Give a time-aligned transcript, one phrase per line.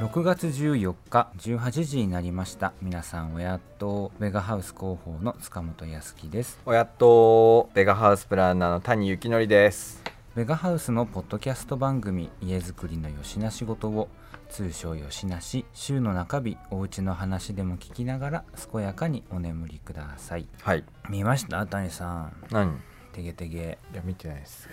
[0.00, 2.72] 6月14日18時になりました。
[2.80, 6.58] 皆さんおやっとベガハウス広報の塚本康樹です。
[6.64, 10.02] おやっとベガハウスプランナーの谷幸則です。
[10.34, 14.08] ベガハウスのポッドキャスト番組家づくりのよしな仕事を
[14.48, 20.48] 通称よしなし週の中日お家の話でも聞きながら健やかにお眠りください。
[20.62, 20.84] はい。
[21.10, 21.66] 見ました？
[21.66, 22.32] 谷さん。
[22.50, 22.80] 何？
[23.10, 24.68] てげてげいや見てないです。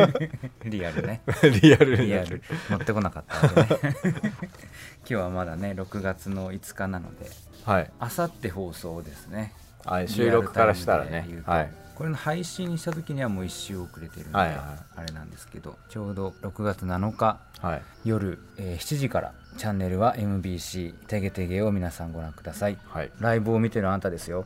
[0.64, 1.22] リアルね。
[1.62, 2.42] リアルにリアル。
[2.70, 3.92] 持ってこなかったわけね。
[4.12, 7.30] 今日はまだね6月の5日なので。
[7.64, 7.90] はい。
[7.98, 9.52] あさって放送ですね。
[9.86, 11.26] あ収録からしたらね。
[11.44, 11.70] はい。
[11.94, 14.58] これの配信した時にはもう1週遅れてるんで、はいはい。
[14.96, 17.82] あれなんですけどちょうど6月7日はい。
[18.04, 22.78] 夜、えー7時からチャンネルは MBC てげてげを皆さんご覧ください。
[22.88, 23.12] はい。
[23.20, 24.44] ライブを見てるあなたですよ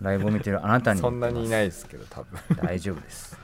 [0.00, 1.00] ライブを見てるあなたに。
[1.00, 2.38] そんなにいないいですけど多分。
[2.62, 3.38] 大丈夫です。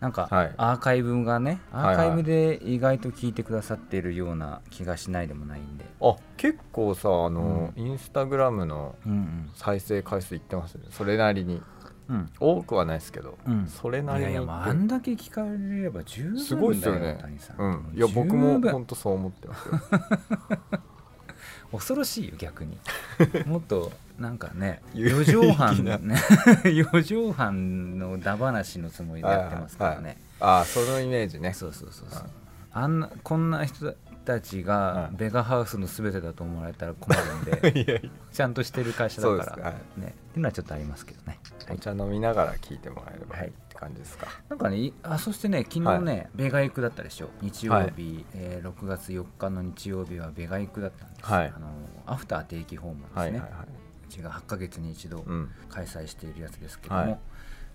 [0.00, 0.52] なんか、はい。
[0.58, 2.06] アーカイブがねアはいはい。
[2.06, 10.84] ーカイブで意外と聞いてくださっているような気がしないでもないんで、あ結構さあの、インスタグラムのうん再生回数いってますね。
[10.90, 11.62] それなりに。
[12.08, 12.16] うん。
[12.16, 13.66] うん多くはないですけど、うん。
[13.66, 14.32] それないりに。
[14.32, 17.16] いやいやまああんだけ聞かれれば十分だよすごいっすよね。
[17.22, 17.56] 谷さん。
[17.58, 17.92] うん。
[17.94, 19.80] いや僕も本当そう思ってますよ。
[21.72, 22.78] 恐ろしいよ逆に。
[23.46, 26.16] もっとなんかね有四畳半ね。
[26.64, 31.52] 四畳半のダ話のつもりでやってますからね、ああそのイメージね。
[31.52, 32.22] そうそうそうそう。
[32.22, 32.30] はい
[32.74, 40.08] あんなこんな人たちがはいベガハウスの全てだと思われたら困るんで ちゃんとしてる会社だからね。
[40.30, 41.76] っていうのはちょっとありますけどね、はい。
[41.76, 43.36] お茶飲みながら聞いてもらえれば。
[43.36, 43.48] はい。
[43.48, 44.26] って感じですか。
[44.48, 47.28] なんかねいあそしてね昨日ね、ベガ行くだったでしょ。
[47.42, 48.26] 日曜日、はい。
[48.34, 51.52] えー6月4日の日曜日はベガ行くだったんです、はい。
[51.54, 51.68] あの
[52.06, 53.50] アフター定期訪問ですね、はいはいはい。
[53.50, 53.83] う
[54.14, 55.50] ちが8ヶ月に一度うん。
[55.68, 57.18] 開催しているやつですけども、はい。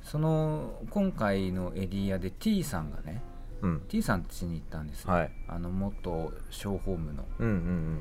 [0.01, 3.21] その今回のエリアで T さんがね
[3.61, 3.81] うん。
[3.87, 5.31] T さん家に行ったんですよ、はい。
[5.47, 7.99] あの元小ホームの、うんうん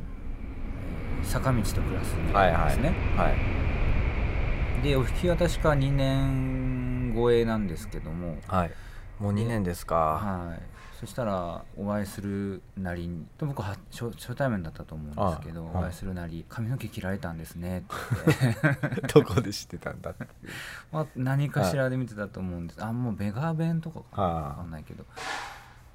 [1.20, 8.38] えー坂道と暮らすうんはいはいですね、はいでお引き渡しから2年超えなんですけども。
[8.46, 8.70] はい。
[9.18, 9.96] もう2年ですか。
[9.96, 19.06] はいそしたらお会いするなりにで僕は初初対面だったと思うんですけどお会いするなり髪の毛切られたんですねって。
[19.14, 20.26] どこで知ってたんだって。
[20.90, 25.04] まあ、何かしらで見てたと思うんです、あもうベガー弁とかかわかんないけど。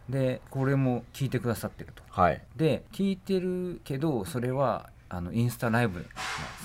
[0.07, 2.03] でこれも聞いてくださってると。
[2.09, 2.41] はい。
[2.55, 6.05] で聞いてるけどそれはあのインスタライブだ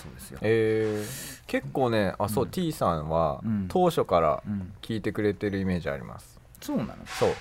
[0.01, 2.51] そうですよ、えー、結構ねあそう、うん。
[2.51, 3.67] T さんはうん。
[3.69, 6.39] 当初からうん、聞いてくれてるイメージあります。
[6.61, 6.95] そうなの？
[7.07, 7.31] そう。
[7.31, 7.35] あ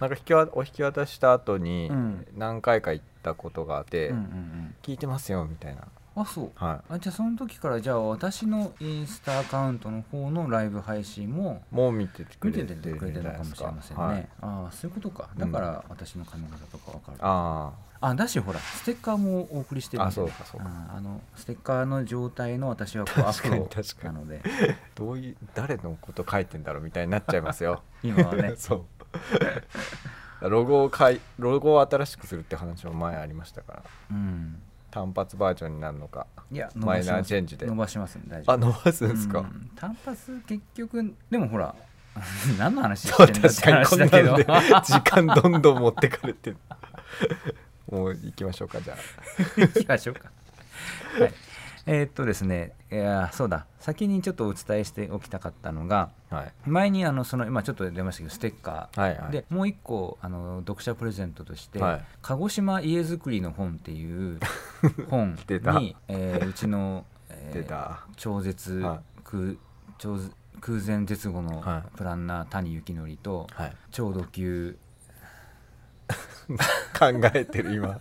[0.00, 2.26] なんか引きわお引き渡した後にうん。
[2.36, 4.74] 何回か行ったことがあって、うんうんうん。
[4.82, 5.82] 聞いてますよみたいな。
[6.16, 6.50] あそう。
[6.54, 15.28] はあじゃあその時からじゃあ私のインスタアカウントの方のライブ配信もいもう見ててく見れてるててくれてるのかもしれませんね、はい、ああそういうことか。
[15.32, 20.66] うんだから私の髪型とかわかる、ああだしほらステッカーもお送りしてるんであそうかそうか。
[20.66, 23.66] んあのステッカーの状態の私はこうア 確かに。
[23.66, 24.42] フロなので。
[24.42, 24.48] あ
[24.96, 27.82] どういう誰のこと書いてんだろうみたいになっちゃいますよ。
[28.02, 28.54] 今はね。
[28.56, 28.84] そう
[30.40, 33.82] ロゴをかいロゴを新しくするって話も前ありましたから。
[34.10, 34.62] うん。
[34.90, 36.26] 単発バージョンになるのか。
[36.50, 37.66] いやマイナーチェンジで。
[37.66, 38.52] 伸ばしますんで大丈夫。
[38.52, 39.70] あ伸ばすんですか、うん。
[39.76, 41.74] 単発結局でもほら
[42.58, 44.36] 何の話しそうてんだって 確かにこん話だけど
[44.80, 46.56] 時間どんどん持ってかれてる。
[47.90, 48.96] もう行きましょうかじゃ
[49.56, 50.30] 行きましょうか。
[51.18, 51.34] はい、
[51.86, 56.52] えーっとですね、いやそうだ、先にちょっとお伝えしておきたかったのが、あはい。
[56.66, 59.00] 前にあのその今ちょっと出ましたけど、ステッカー。
[59.00, 59.32] はいはい。
[59.32, 62.04] でもう一個あの読者プレゼントとして、はい。
[62.20, 64.40] 鹿児島家づくりの本っていう
[65.08, 68.84] 本に、えーうちの、えー超絶、
[69.98, 71.96] 超絶空前絶後のはい。
[71.96, 73.76] プランナー谷幸則と、はい。
[73.92, 74.76] 超ド級
[76.98, 78.00] 考えてる今。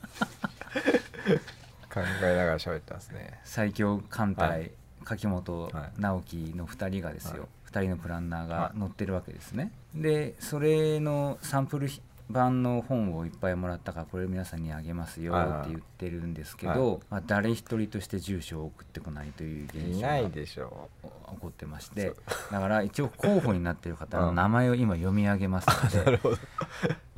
[1.94, 3.40] 考えながら喋ってますね。
[3.44, 4.72] 最強艦隊、はい
[5.16, 6.02] 柿本はい。
[6.02, 7.48] 直樹の2人がですよ、はい。
[7.72, 8.80] 2人のプランナーがはい。
[8.80, 11.90] 載ってるわけですね、でそれのサンプル
[12.30, 17.00] 版の本をいっぱいもらったからこれ皆さんにあげますよって言ってるんですけど、はい。
[17.10, 21.10] まあ、誰一人として住所を送ってこないという現い象がないでしょ起
[21.40, 22.14] こってまして
[22.52, 26.38] だから一応候補になってる方の名前を今読み上げますので、うなるほど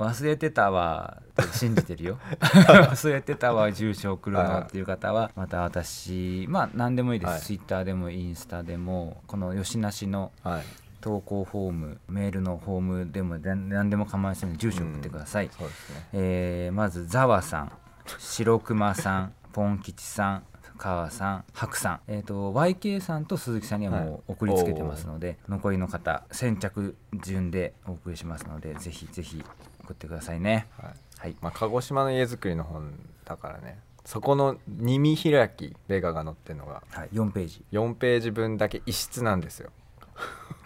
[0.02, 1.22] 忘れてたわ
[1.52, 2.18] 信じてるよ。
[2.40, 7.40] 忘れてたわ住所送るのっていう方はまた私まあ何でもいいです、はい。
[7.40, 10.62] ツイッターでもインスタでもこの吉なしのはい。
[11.00, 16.08] 投稿フォームメールのフォームでも何何でも構いませんので住所送ってください、そうですね。
[16.12, 17.72] えーまずざわさん
[18.18, 20.42] 白熊さんポン吉さん
[20.82, 29.44] 川さん白さん、えー、と YK さんと鈴木さんにはもう送りつけてますので、残りの方先着順でお送りしますのでぜひぜひ
[29.84, 30.68] 送ってくださいね。
[30.78, 30.94] はい。
[31.18, 31.36] はい。
[31.40, 32.92] まあ、鹿児島の家づくりの本
[33.24, 33.78] だからね。
[34.04, 36.82] そこの二見開きベガが載ってるのが。
[36.90, 37.64] はい、4ページ。
[37.72, 39.70] 4ページ分だけ一室なんですよ。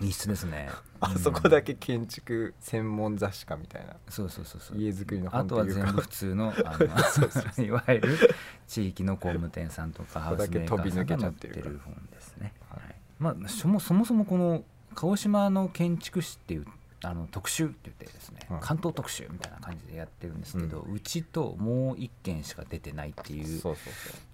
[0.01, 0.69] いい質ですね。
[1.01, 3.97] あそこだけ建築専門雑誌かみたいな。
[4.09, 4.79] そうそうそうそう。
[4.79, 5.85] 家づくりの本あとはというか。
[5.85, 6.87] 全部普通のあの
[7.65, 8.19] いわゆる
[8.67, 12.93] 地域の工務店さんとかハウスメーカーさんが載ってる本ですね、ははい。
[12.93, 14.65] いまあ、そもそもそもこの
[14.95, 16.67] 鹿児島の建築士っていう
[17.07, 18.61] あの特集って言ってですね、うん。
[18.61, 23.63] 関東特集みたいな感じでやってるんですけど、うちともう一件しか出てないっていう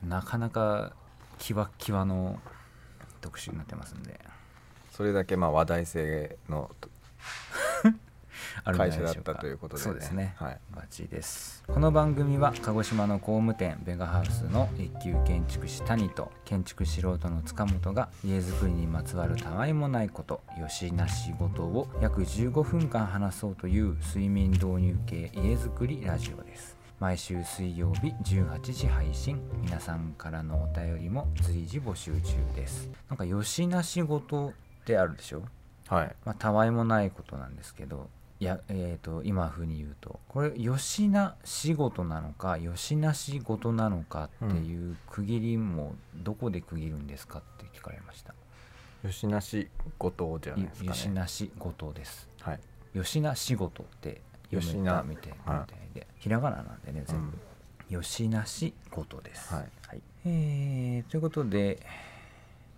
[0.06, 0.92] なかなか
[1.38, 2.40] キワッキワの
[3.20, 4.20] 特集になってますんで。
[4.90, 6.70] それだけまあ話題性の
[8.64, 9.84] 会社だったということでね。
[9.84, 10.58] そうですね、はい。
[10.74, 26.76] バッチリですこの番組は鹿児島の工務店ベガハウスの一級建築士谷と建築素人の塚本が家づくりにまつわるたわいもないことよしなし事を約15分間話そうという睡眠導入系家づくりラジオです。
[27.00, 29.42] 毎週水曜日18時配信。
[29.60, 32.88] 皆さんからのお便りも随時募集中です。
[33.08, 34.52] なんかよしなし事っ
[34.84, 35.42] てあるでしょ？
[35.88, 36.14] はい。
[36.24, 38.08] まあ、たわいもないことなんですけど
[38.42, 48.34] いや、えー、と今風に言うとこれよしな仕事なのかよしな仕事なのかっていう区切りもどこで区切るんですかって聞かれました、
[49.04, 50.88] よしなし後藤じゃないですかね。
[50.88, 52.28] よしなし事です。
[52.40, 52.60] はい。
[52.94, 57.38] よしな仕事って読めたみたいみたいで、ひらがななんでね全部、
[57.90, 59.68] よしなし事です、はい。
[60.24, 61.86] えーということで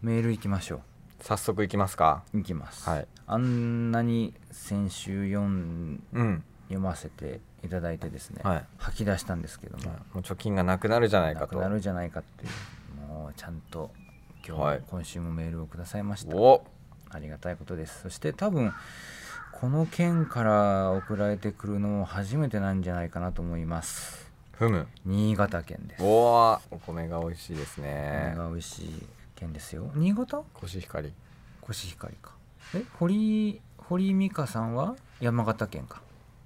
[0.03, 0.83] メールいきましょ
[1.25, 2.23] 早速いきますか。
[2.35, 3.07] ういきます、はい。
[3.27, 6.45] あんなに先週読んうん。
[6.65, 8.65] 読ませていただいてですね、はい。
[8.77, 11.57] 吐き出したんですけども、もう貯金がなくなるじゃないかと。
[11.57, 13.09] なくなるじゃないかっていう。
[13.09, 13.91] もうちゃんと
[14.47, 14.83] 今日、はい。
[14.87, 16.37] 今週もメールをくださいました。
[16.37, 16.63] お。
[17.09, 18.03] ありがたいことです。
[18.03, 18.75] そして多分
[19.53, 24.31] この県から送られてくるのも初めてなんじゃないかなと思います。
[24.53, 24.87] ふむ。
[25.07, 26.03] 新潟県です。
[26.03, 28.33] おおお米が美味しいですこね。
[28.33, 29.91] れが美味しい県ですよ。
[29.95, 30.43] 新潟？
[30.55, 31.13] コシヒカリ。
[31.61, 32.33] コシヒカリか。
[32.75, 34.97] え堀堀美香さんは？
[35.21, 36.01] 山形県か。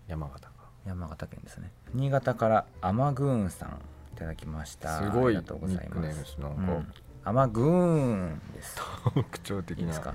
[0.07, 0.51] 山形か。
[0.87, 1.71] 山形県ですね。
[1.95, 3.69] 新潟からアマグーンさん
[4.15, 4.99] いただきました。
[5.03, 6.37] すごいニありがとうございます。
[6.39, 6.49] んか。
[6.49, 6.93] うん。
[7.25, 8.77] アマグーンです。
[9.15, 9.83] 特徴的な。
[9.83, 10.15] いいですか？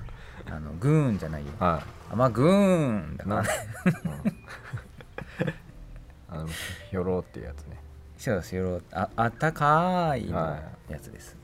[0.50, 1.52] あのグーンじゃないよ。
[1.58, 3.48] はアマグーンだからね。
[6.30, 6.36] うん。
[6.40, 6.48] あの
[6.90, 7.78] ひょろっていうやつね。
[8.18, 10.62] そうですよああったかいや
[11.00, 11.43] つです、は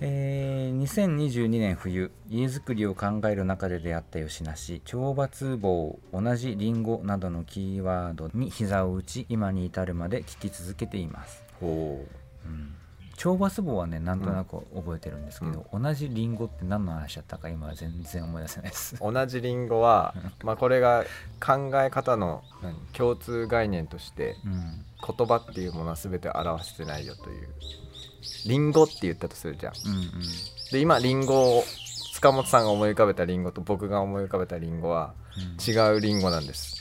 [0.00, 11.42] えー2022年冬家づくりを考える中で出会った吉梨懲罰棒同じリンゴなどのキーワードに膝を打ち今に至るまで聞き続けています。
[11.60, 12.06] ほ
[12.46, 12.48] う。
[12.48, 12.74] ん。
[13.16, 18.94] 懲罰棒はねなんとなく覚えてるんですけど、同じリンゴって何の話だったか今は全然思い出せないです。
[18.94, 21.04] う 同じリンゴはまあこれが
[21.44, 24.84] 考え方の何共通概念としてうん。
[25.16, 27.48] 言葉っていうものは全て表してないよという
[28.46, 29.72] リンゴって言ったとするじゃん。
[29.86, 30.10] うんうん。
[30.72, 31.64] で今リンゴを
[32.14, 35.72] 塚本さんが思い浮かべたリンゴと僕が思い浮かべたリンゴはうん。
[35.72, 36.76] 違うリンゴなんです。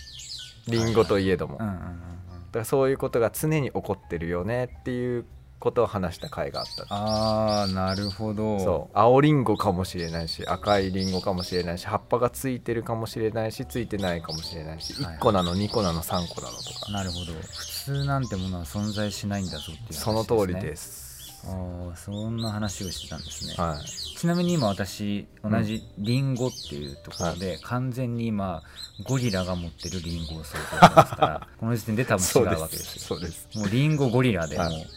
[0.68, 2.18] リンゴといえども、だうんうんうんうん。
[2.58, 5.26] からそういうことが常に起こってるよねっていう
[5.60, 6.86] ことを話した回があった。
[6.94, 8.60] ああなるほど。
[8.60, 8.98] そう。
[8.98, 16.92] 青リンゴかもしれないし赤いリンゴかもしれないし葉っぱがついてるかもしれないしついてないかもしれないしはい1個なの2個なの3個なのとか。
[16.92, 17.34] なるほど。
[17.34, 21.07] 普通なんてものは存在しないんだぞっていうね、その通りです
[21.46, 23.86] ああそんな話をしてたんですね、はい。
[23.88, 28.64] ちなみに今私同じリンゴっていうところで、完全に今
[29.04, 33.02] ゴリラが持ってるリンゴを想像してますから この時点で多分違うわけですよ。
[33.02, 33.48] そうです。
[33.56, 34.88] もうリンゴゴリラでもう、はい。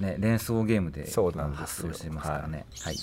[0.00, 1.02] ね、連想ゲームで
[1.54, 2.96] 発想してますからね、はい。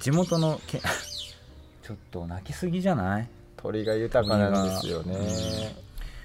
[0.00, 0.80] 地元のけ
[1.82, 3.28] ちょっと泣きすぎじゃない？
[3.56, 5.76] 鳥が豊かなんですよね。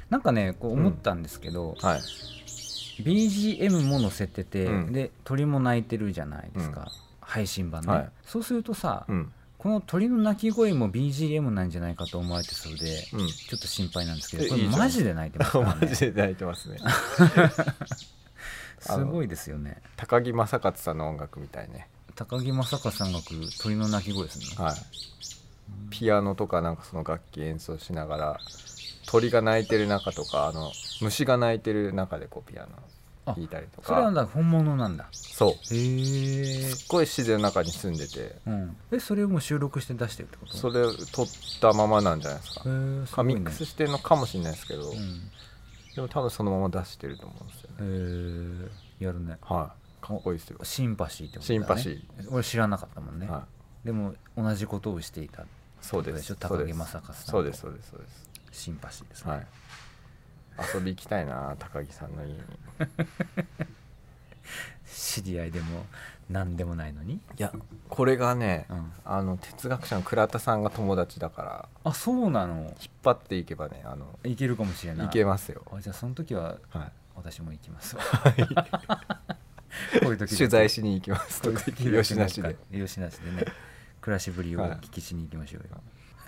[0.10, 2.02] なんかねこう思ったんですけど、はい
[3.04, 4.94] BGM も載せてて、うん。
[4.94, 8.10] で鳥も鳴いてるじゃないですか、配信版ね、はい。
[8.26, 9.32] そうするとさ、うん。
[9.58, 13.28] この鳥の鳴き声も BGM なんじゃないかと思われてそうで、うん。
[13.28, 16.80] ちょっと心配なんですけどこれマジで鳴いてますから マねジで泣いてますね。
[18.80, 19.80] すごいですよね。
[19.96, 21.88] 高木正勝さんの音楽みたいね。
[22.16, 23.20] 高木正和さんが
[23.62, 24.76] 鳥の鳴き声ですね、はい。
[25.92, 28.40] ピアノとかなんかその楽器演奏しながら
[29.06, 32.70] 鳥が鳴いてる中とかあの虫が鳴いてる中でこうピアノ
[33.26, 33.88] 弾いたりとか。
[33.88, 35.08] それはだ本物なんだ。
[35.12, 35.50] そう。
[35.52, 38.36] へえ、すっごい自然の中に住んでて。
[38.48, 40.58] うん、えそれをもう収録して出してるってこと？
[40.58, 41.26] それを撮っ
[41.62, 42.62] たままなんじゃないですか。
[42.66, 43.16] へーすね。
[43.16, 45.22] かミックスしてるのかもしれないですけど、うん。
[45.96, 47.84] でも多分そのまま出してると思うんですよへ
[48.64, 48.70] ね
[49.02, 49.38] えやるね。
[49.42, 50.06] はい。
[50.06, 50.58] かっこいいですよ。
[50.64, 53.46] シンパシーってことだ、ね、シンパシ俺知らなかったもんね、は
[53.86, 55.46] でも同じことをしていたい
[55.80, 56.18] そうです。
[56.18, 57.14] でしょ高木正和さんと。
[57.14, 59.48] そうですそうですそうですシンパシーですね、はい。
[60.74, 62.40] 遊び行きたいな高木さんの家に。
[64.94, 65.86] 知り合いでも
[66.30, 67.54] 何でもないのに、いや
[67.90, 71.70] これがねうん、あの哲学者の倉田さんが友達だから。
[71.84, 72.74] あそうなの？
[72.82, 75.08] 引っ張っていけばねあのいけるかもしれない。
[75.08, 78.04] いけますよ、あじゃあその時ははい、私も行きますわ。
[80.02, 82.58] こういう時取材しに行きますとか吉なしで。
[82.72, 83.46] よしなしでね。
[84.02, 85.70] 暮らしぶりをお聞きしに行きましょうよ、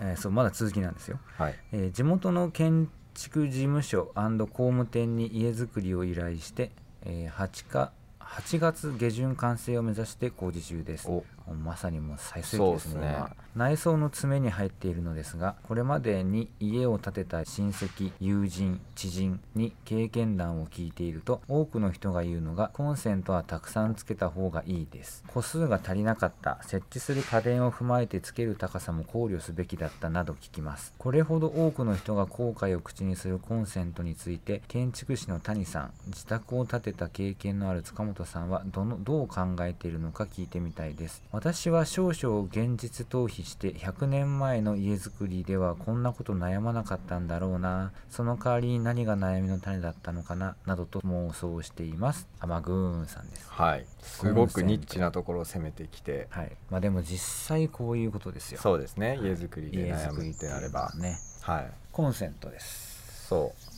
[0.00, 1.54] えーそうまだ続きなんですよ、はい。
[1.72, 6.72] えー地元の建築事務所工務店に家づくりを依頼して、
[7.02, 11.08] えー 8, か8月下旬完成を目指して工事中です。
[11.08, 13.14] おまさにもう最盛期ですねね。
[13.16, 13.36] 今。
[13.54, 25.22] 内装の詰めに入っているのですがこれまでに家を建てた親戚友人知人に経験談を聞いていると多くの人が言うのがコンセントはたくさんつけた方がいいです。
[25.28, 30.92] 個数が足りなかった設置する家電を踏まえてつける高さも考慮すべきだったなど聞きます。
[30.98, 47.90] これほど多くの人が後悔を口にするコンセントについて建築士の谷さん自宅を建てた経験のある塚本さんはどのどう考えているのか聞いてみたいです私は少々現実逃避して100年前の家づくりではこんなこと悩まなかったんだろうな。
[48.08, 50.54] その代わりに何が悩みの種だったのかな？
[50.64, 52.28] などと妄想しています。
[52.38, 53.48] アマグーンさんです。
[53.50, 53.84] はい。
[54.00, 56.28] すごくニッチなところを攻めてきて。
[56.30, 56.52] はい。
[56.70, 58.60] まあでも実際こういうことですよ。
[58.60, 59.18] そうですね。
[59.20, 61.18] 家づくりで家悩むってづくりってなればね。
[61.42, 61.70] はい。
[61.90, 63.26] コンセントです。
[63.26, 63.73] そう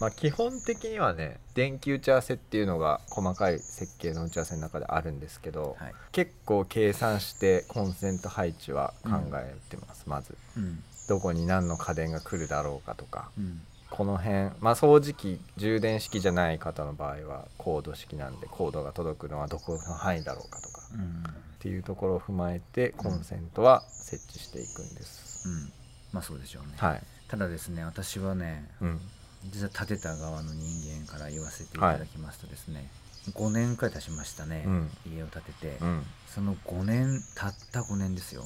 [0.00, 5.94] まあ基本的にはね電気打ち合わせっていうのが細かい設計の打ち合わせの中であるんですけど、はい。
[6.12, 10.36] 結構計算してコンセント配置は考えてます、まず。
[10.56, 10.82] うん。
[11.08, 13.30] どこに何の家電が来るだろうかとか。
[13.38, 13.60] うん。
[13.90, 20.82] この辺まあ掃除機充電式じゃない方の場合はコード式なんでコードが届くのはどこの範囲だろうかとか。
[20.94, 21.24] うん。
[21.60, 25.72] っていうところを踏まえてコンセントは設置していくんです、うん。
[26.12, 29.00] まあそうでしょうね、はい、ただですね私はねうん、
[29.44, 32.88] 実は建てた側の人間から言わせていただきますとですね、
[33.32, 34.90] 5年くらい経ちましたね、うん。
[35.06, 36.02] 家を建てて、うん。
[36.26, 38.44] その5年たった5年ですよ。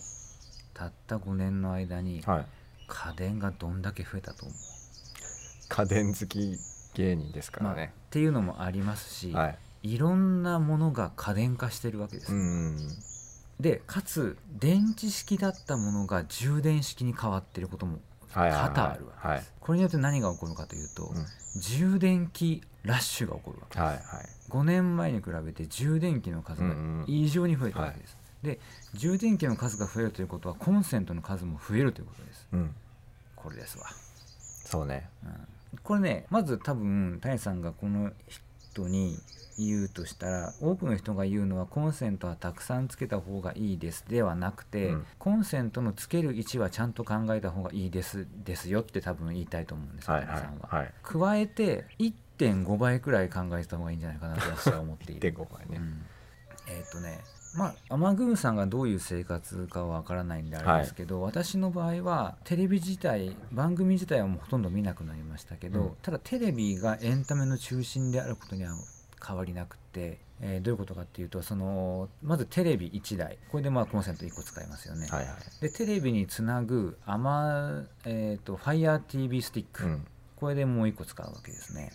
[0.72, 2.46] たった5年の間にはい。
[2.86, 4.54] 家電がどんだけ増えたと思
[5.70, 6.58] 家電好き
[6.94, 9.48] 芸人ですう、まあ、っからね、ていうのもありますし、は
[9.82, 9.94] い。
[9.94, 12.76] い、ろんなものが家電化してるわけです、うん。
[13.60, 17.98] でかつ電池式だったものが充電式に変わってることも
[18.34, 18.68] はいはいはい。
[18.70, 19.12] 多々あるわ。
[19.22, 19.38] けはい。
[19.38, 21.26] です、これによって何が起こるかというと、うん。
[21.60, 23.74] 充電器ラッシュが起こるわけ。
[23.74, 24.26] です、はいはい。
[24.50, 26.74] 5年前に比べて充電器の数が
[27.06, 28.60] 異常に増えたわけです、で
[28.94, 32.46] 充電器の数が増えるということはコンセントの数も増えるということです。
[32.52, 32.74] うん。
[33.36, 33.86] これですわ、
[34.38, 35.08] そうね。
[35.24, 38.12] うん、これねまず多分谷さんがこの
[38.74, 39.18] 人に
[39.56, 45.06] 言うとしたら多くの人が言うのはコンセントはたくさんつけた方がいいですではなくて、うん。
[45.18, 50.22] コンセントのつける位置はちゃんと考えた方がいいですですよって多分言いたいと思うんですよ、は。
[50.22, 50.94] いはい谷さんは、はい。
[51.02, 55.32] 加えて1.5倍くらい考えた方がいいんじゃないかなと私は思っている。
[55.34, 55.76] 1.5倍ね。
[55.76, 56.06] うん。
[56.66, 57.20] えっ、とね
[57.56, 65.90] まあ天宮さんがどういう生活かはわからないんであれですけど、私の場合はテレビ自体番組自体はもうほとんど見なくなりましたけど、うん。
[66.02, 68.74] ただテレビがエンタメの中心であることには
[69.26, 73.38] 変わりなくて、えーどういうことかっていうとそのまずテレビ1台。
[73.50, 75.36] これでまあコンセント1個使いますよね、はいはい。
[75.60, 80.06] でテレビにつなぐアマ、えー、と FireTV スティック、うん。
[80.36, 81.92] これでもう1個使うわけですね。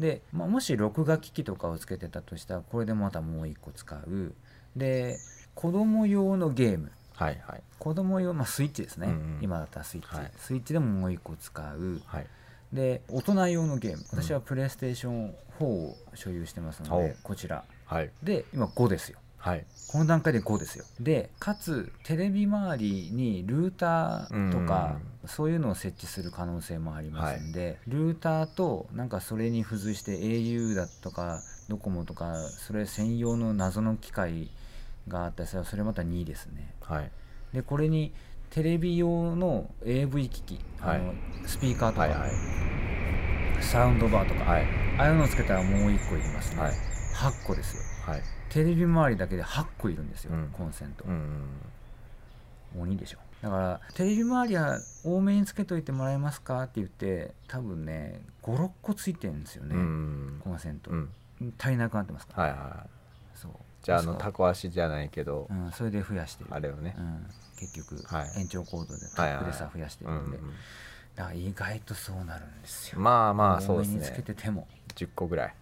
[0.00, 4.34] で、まあ、もし録画機器とかをつけてたとしたらこれでまたもう1個使う
[4.76, 5.18] で
[5.54, 6.92] 子供用のゲーム。
[7.14, 7.62] はいはい。
[7.78, 9.38] 子供用、まあ、スイッチですね、うんうん。
[9.40, 10.30] 今だったらスイッチ、はい。
[10.36, 12.00] スイッチでももう1個使う。
[12.06, 12.26] はい。
[12.72, 14.04] で大人用のゲーム。
[14.12, 17.64] 私はプレイステーション4を所有してますので、おこちら。
[17.86, 18.10] はい。
[18.22, 19.18] で今5ですよ。
[19.38, 19.64] はい。
[19.90, 20.84] この段階で5ですよ。
[21.00, 34.50] でかつテレビ周りにルーターとかそういうのを設置する可能性もありますんで、ルーターとなんかそれに付随して au だとかドコモとかそれ専用の謎の機械
[35.08, 35.44] があった。
[35.44, 36.74] りそれまた2ですね。
[36.82, 37.10] はい。
[37.52, 38.12] でこれに
[38.50, 42.30] テレビ用の AV 機器、あのはいスピーカーとか、はいはい。
[43.60, 44.66] サウンドバーとか、はい。
[44.98, 46.72] ああいうのをつけたらもう1個いりますね、はい。
[47.14, 48.12] 8個ですよ。
[48.12, 48.22] はい。
[48.50, 50.48] テレビ周りだけで8個いるんですよ、うん。
[50.52, 51.44] コンセント、うん
[52.78, 53.18] 鬼でしょ。
[53.42, 61.10] だからテレビ周りは多めにつけといてもらえますかって言って多分ね56個ついてるんですよね、うんコンセント、うん。
[61.58, 62.97] 足りなくなってますから、はいはい
[63.82, 66.50] じゃああのタコ足じゃないけどうん、それで増やしてる。
[66.52, 66.94] あれをね。
[66.98, 67.26] うん、
[67.58, 68.40] 結局、はい。
[68.40, 70.52] 延長コードでタップでさ増やしてるんで、うん
[71.16, 73.00] だから意外とそうなるんですよ。
[73.00, 74.68] まあまあそうです多めにつけねてても。
[74.94, 75.54] 10個ぐらい。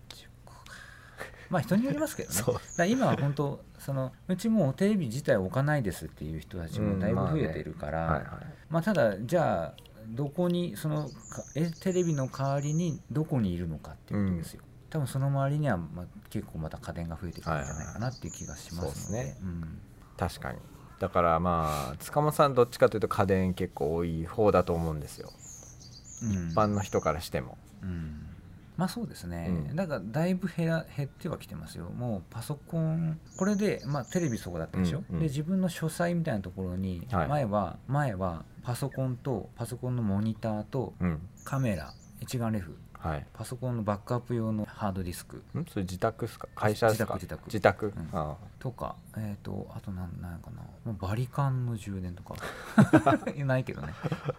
[1.48, 2.58] まあ人によりますけどね。
[2.76, 9.74] だ今は本当そのうちもうテレビ自体置かないですっていう人たちもだいぶ増えてるから、まあ、ただじゃあ
[10.08, 11.08] どこにその
[11.80, 19.78] テレビの代わりにどこにいるのかっていうことですよ、多分その周りには、まあ、結構また家電が増えてくるんじゃないかなっていう気がしますので、はいはいそうですうん。
[20.16, 20.58] 確かに。
[20.98, 25.30] だからまあ塚本さんどっちかというと家電結構多い方だと思うんですよ、
[26.22, 26.50] うん。
[26.50, 27.58] 一般の人からしても。
[27.82, 28.22] うん。
[28.76, 29.76] まあそうですね、うん。
[29.76, 31.90] だからだいぶ減ら減ってはきてますよ。
[31.90, 35.20] もうパソコンこれで、まあ、テレビそこだったでしょ、うんうん。
[35.20, 37.28] で自分の書斎みたいなところに、はい。
[37.28, 41.20] 前は前はパソコンとパソコンのモニターとうん。
[41.44, 42.76] カメラ一眼レフ
[43.06, 43.26] はい。
[43.32, 45.42] パソコンのバックアップ用のハードディスク。
[45.58, 45.64] ん？
[45.66, 46.48] それ自宅ですか？
[46.54, 47.14] 会社ですか？
[47.14, 48.08] 自宅自宅、うん。
[48.12, 50.92] あとかえっ、とあとなんなんやかな。
[50.92, 52.34] バリカンの充電とか。
[53.44, 53.92] ないけどね。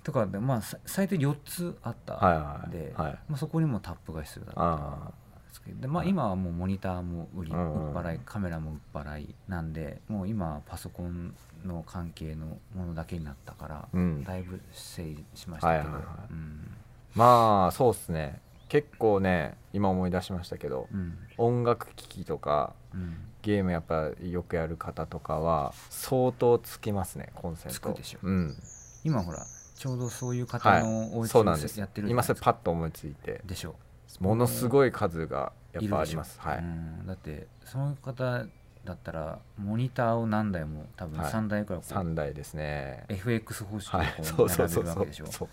[0.03, 2.71] とかでまあさ最低4つあったあはいはい。
[2.71, 3.19] で、はい。
[3.29, 5.13] まあ、そこにもタップが必要だったあん
[5.47, 5.81] ですけど。
[5.81, 6.09] で、まあ、はい。
[6.09, 11.33] 今はもうモニターも売り、うんうん売っ払いカメラも売っ払いなんでもう今はパソコン
[11.65, 14.23] の関係のものだけになったから、うん。
[14.23, 16.31] だいぶ整理しましたけど、はいはいはい。
[16.31, 16.77] うん。
[17.15, 21.17] まあそうっすね結構ね今思い出しましたけどうん。
[21.37, 23.17] 音楽機器とかうん。
[23.41, 27.73] ゲームやっぱよくやる方とかは相当つきますねコンセント。
[27.75, 28.19] つくでしょ。
[28.23, 28.55] うん。
[29.03, 29.45] 今ほら
[29.75, 30.83] ちょうどそういう方はい。
[30.83, 31.79] のお家そうなんです。
[31.79, 33.41] やってる今それパッと思いついて。
[33.45, 33.75] でしょ。
[34.19, 36.39] ものすごい数がやっぱあります。
[36.41, 37.05] はい、うん。
[37.05, 38.45] だってその方
[38.87, 41.31] だったらモニターを何台も多分はい。
[41.31, 43.03] 3台くらいこう、3台ですね。
[43.09, 44.07] FX 方式ではい。
[44.17, 44.83] こそううそう並べそうそう。
[44.83, 45.49] るわけでしょそう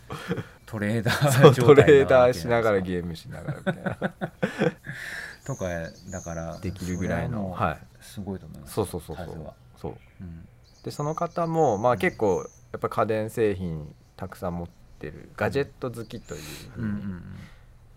[0.67, 4.13] トレーダそうー状トレーダーしながらゲームしながらみたいな。
[5.45, 5.65] とか
[6.11, 7.79] だからできるぐらいのはい。
[8.01, 8.75] すごいと思います。
[8.75, 9.51] そうそうそうそ数は。
[9.51, 9.95] うそう。
[10.21, 10.49] うん。
[10.85, 14.69] でその方もまあ結構やっぱ家電製品たくさん持っ
[15.01, 15.31] てる。
[15.37, 16.41] ガジェット好きという
[16.75, 17.23] ふうんにうんううん。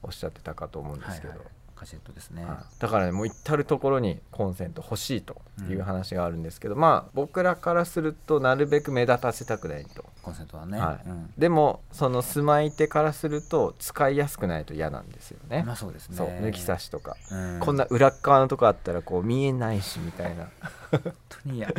[0.03, 2.57] おっしゃってたかと思うんですけど、はいはいカセットですね、はい。
[2.79, 10.05] だからねもう至る所にコンセント欲しいという話があるんですけど、まあ僕らからするとなるべく目立たせたくないと。
[10.23, 11.09] コンセントはね、はい。
[11.09, 11.33] うん。
[11.37, 16.17] でもその住まい手からすると使いやすくないと嫌なんですよね、まあそうですね。
[16.17, 17.59] 抜き差しとか、うん。
[17.59, 20.49] こんな裏っ側のとこあったらこう見えないしみたいな。
[20.91, 21.75] 本当に嫌、で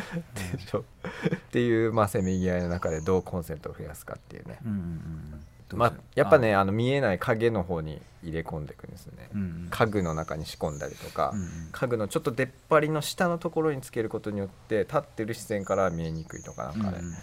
[0.66, 0.81] しょ。
[0.81, 4.59] っていう、まあ、せめぎ合いの中でどうコンセントを増やすかっていうね。
[4.64, 5.44] うんうんうん
[5.76, 9.68] まあやっぱねあの見えない影の方に入れ込んでいくんですよね、うんうん。
[9.70, 11.48] 家具の中に仕込んだりとか、うんうん。
[11.70, 17.14] 家具のちょっと出っ張りの下のところにつけることによって立ってる視線からは見えにくいとかなんかね、うんうん。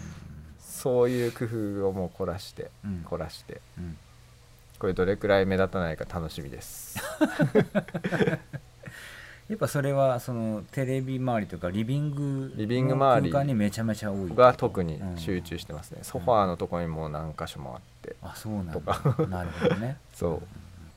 [0.60, 3.02] そういう工夫をもう凝らしてうん。
[3.04, 3.60] 凝らして。
[3.78, 3.96] うん。
[4.78, 6.98] これどれくらい目立たないか楽しみです
[9.48, 14.34] やっぱそれはそのテレビ周りとかリビングリビング周りにめちゃめちゃ多い。
[14.34, 18.16] が特に集中してますね、ソファーのところにも何箇所もあって。
[18.22, 18.80] あそうなんだ。
[19.28, 19.98] なるほどね。
[20.12, 20.42] そ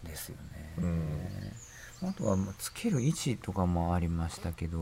[0.03, 0.07] う。
[0.07, 0.81] ですよね、う
[2.05, 2.09] ん。
[2.09, 4.79] あとはまあつける位置とかもありましたけど、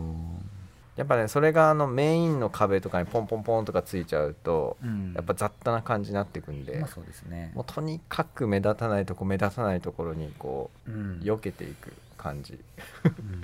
[0.98, 5.14] やっぱねそれがあのメインの壁とかにポンポンポンとかついちゃうと、うん。
[5.14, 7.52] やっぱ雑多な感じになっていくんで、まあそうですね。
[7.56, 11.20] もうとにかく目立たないとこ目立たないところにこうん。
[11.22, 12.60] う避けていく感じ、
[13.06, 13.42] うん。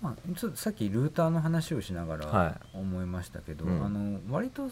[0.00, 3.84] まあ、ちょっとさっきルーターの話をしながはら思いましたけど、うん。
[3.84, 4.70] あの割と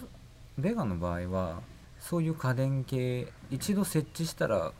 [0.58, 1.60] ベガの場合は
[1.98, 4.72] そういう家電系一度設置したら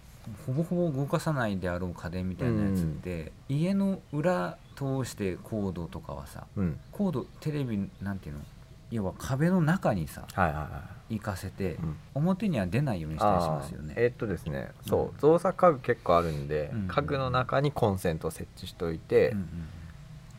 [0.47, 6.81] ほぼほぼ動かさないであろう家電みたいなやつって、家の裏通してコードとかはさうん。
[6.93, 8.41] コードテレビなんていうの？
[8.91, 11.97] 要は壁の中にさはいはいはい、行かせて、うん。
[12.15, 13.95] 表には出ないようにしたりしますよね。
[13.97, 15.19] えーっとですねそう、うん。
[15.19, 19.47] 造作家具結構あるんで、うん家具の中にコンセントを設置しておいて、うんうん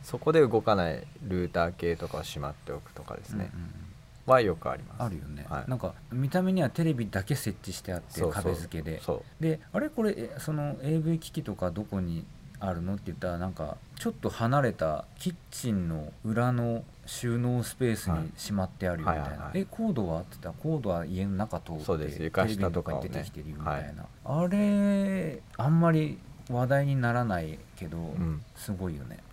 [0.02, 4.32] そこで動かないルーター系とかをしまっておくとかですね、うんうんうん。
[4.32, 5.02] はよくあります。
[5.04, 5.70] あるよね、はい。
[5.70, 9.00] なんか見た目にはテレビだけ設置してあって壁付けで。
[9.38, 9.88] であれ？
[9.90, 12.26] これえその AV 機器とかどこに
[12.64, 19.58] あるのって言ったらなんかちょっと離れたキッチンの裏の収納スペースはいにしまってあるよみたいな、はいはいはい。
[19.62, 20.48] えコードはって言った？
[20.50, 22.22] らコードは家の中通ってそうです。
[22.22, 23.08] 床下とかをね。
[23.08, 28.42] テレビの中に出てきてるよみたいな、あれあんまり話題にならないけど、ん。
[28.54, 29.18] すごいよね。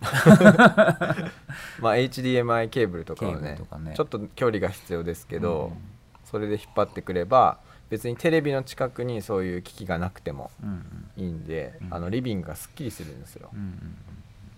[1.80, 3.94] まあ HDMI ケーブルとかはねルとかね。
[3.96, 5.78] ちょっと距離が必要ですけど、うん。
[6.24, 7.58] それで引っ張ってくれば
[7.90, 10.72] 別にテレビの近くにそういう機器がなくてもうんう
[11.20, 11.24] ん。
[11.24, 11.94] いいんで、うん。
[11.94, 13.96] あのリビングがすっきりするんですよ、っうんうん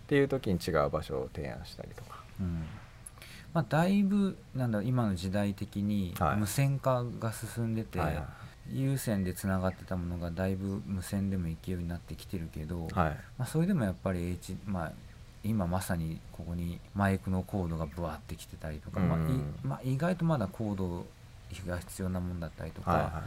[0.06, 2.22] ていう時に違う場所を提案したりとか。
[2.38, 2.64] うん。
[3.54, 6.36] まあ、だいぶなんだ今の時代的にはい。
[6.36, 8.24] 無線化が進んでて、はいはい。
[8.70, 12.92] 有線でつながってたものがだいぶ無線でもいけるようになってきてるけど、はい。
[13.38, 14.92] まあ、それでもやっぱり H、まあ、
[15.44, 19.54] 今まさにここにマイクのコードがブワーってきてたりとか、まあいうん。
[19.64, 21.06] まあ、意外とまだコード
[21.60, 23.22] が必要なもんだったりとか、はいは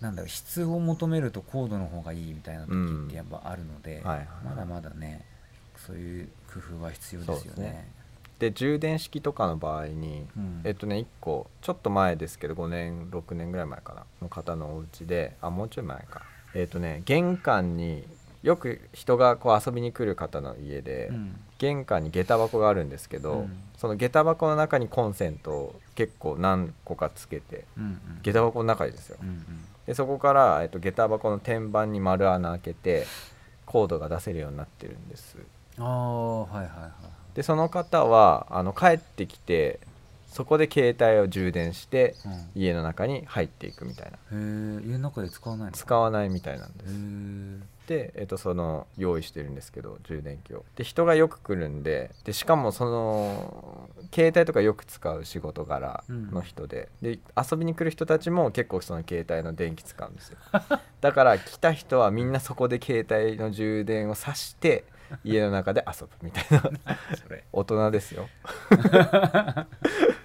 [0.00, 5.24] なんだろう質を求めるとコードの方がいいみたいな時ってやっぱあるので、はいはいまだまだね
[5.86, 7.90] そういう工夫は必要ですよね。
[8.38, 10.60] で充電式とかの場合に、うん。
[10.64, 16.22] えっとね1個ちょっと前ですけど5年6年ぐらい前かなの方のお家であもうちょい前か。
[16.54, 18.04] えっとね玄関に
[18.42, 21.40] よく人がこう遊びに来る方の家で、うん。
[21.58, 23.56] 玄関に下駄箱があるんですけど、うん。
[23.78, 28.00] その下駄箱の中にコンセントを結構何個かつけてうんうん。
[28.22, 29.16] 下駄箱の中にですよ。
[29.20, 29.44] うんうん。
[29.86, 33.06] でそこから、えっと、下駄箱の天板に丸穴開けて
[33.64, 35.36] コードが出せるようになってるんです。
[35.78, 36.90] ああはいはいはい。
[37.34, 39.80] でその方はあの帰ってきて
[40.36, 42.62] そこで携帯を充電してうん。
[42.62, 44.18] 家の中に入っていくみたいな。
[44.18, 44.34] へえ
[44.86, 45.72] 家の中で使わないの？
[45.72, 50.66] 使わないみたいなんでへすえで、えっと、その用意してるんですけど充電器を。
[50.76, 60.38] で人がよく来るんででしかもその携帯とかよく使う仕事柄の人で,、で遊びに来る人たちも結構その携帯の電気使うんですよ。
[61.00, 64.84] だから来た人はみんなそこで携帯の充電を挿して
[65.24, 66.60] 家の中で遊ぶみたいな。
[67.16, 67.44] それ。
[67.52, 68.28] 大人ですよ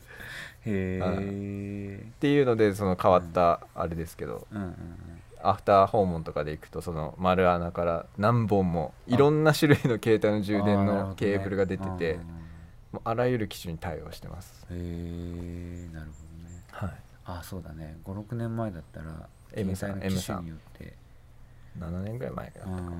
[0.65, 4.75] へえっていうのでその変わったあれですけど、うんうんうん
[5.43, 12.19] アフター訪問とかで行くとその丸穴から何本もいろんな種類の携帯の充電のケーブルが出てて、
[12.91, 16.11] もうあらゆる機種に対応してます、へえなるほ
[16.43, 16.63] どね。
[16.69, 16.91] はい、
[17.25, 17.97] あそうだね。
[18.05, 21.01] 56年前だったら M さん携帯の機種によって。
[21.79, 22.91] 7年ぐらい前だったか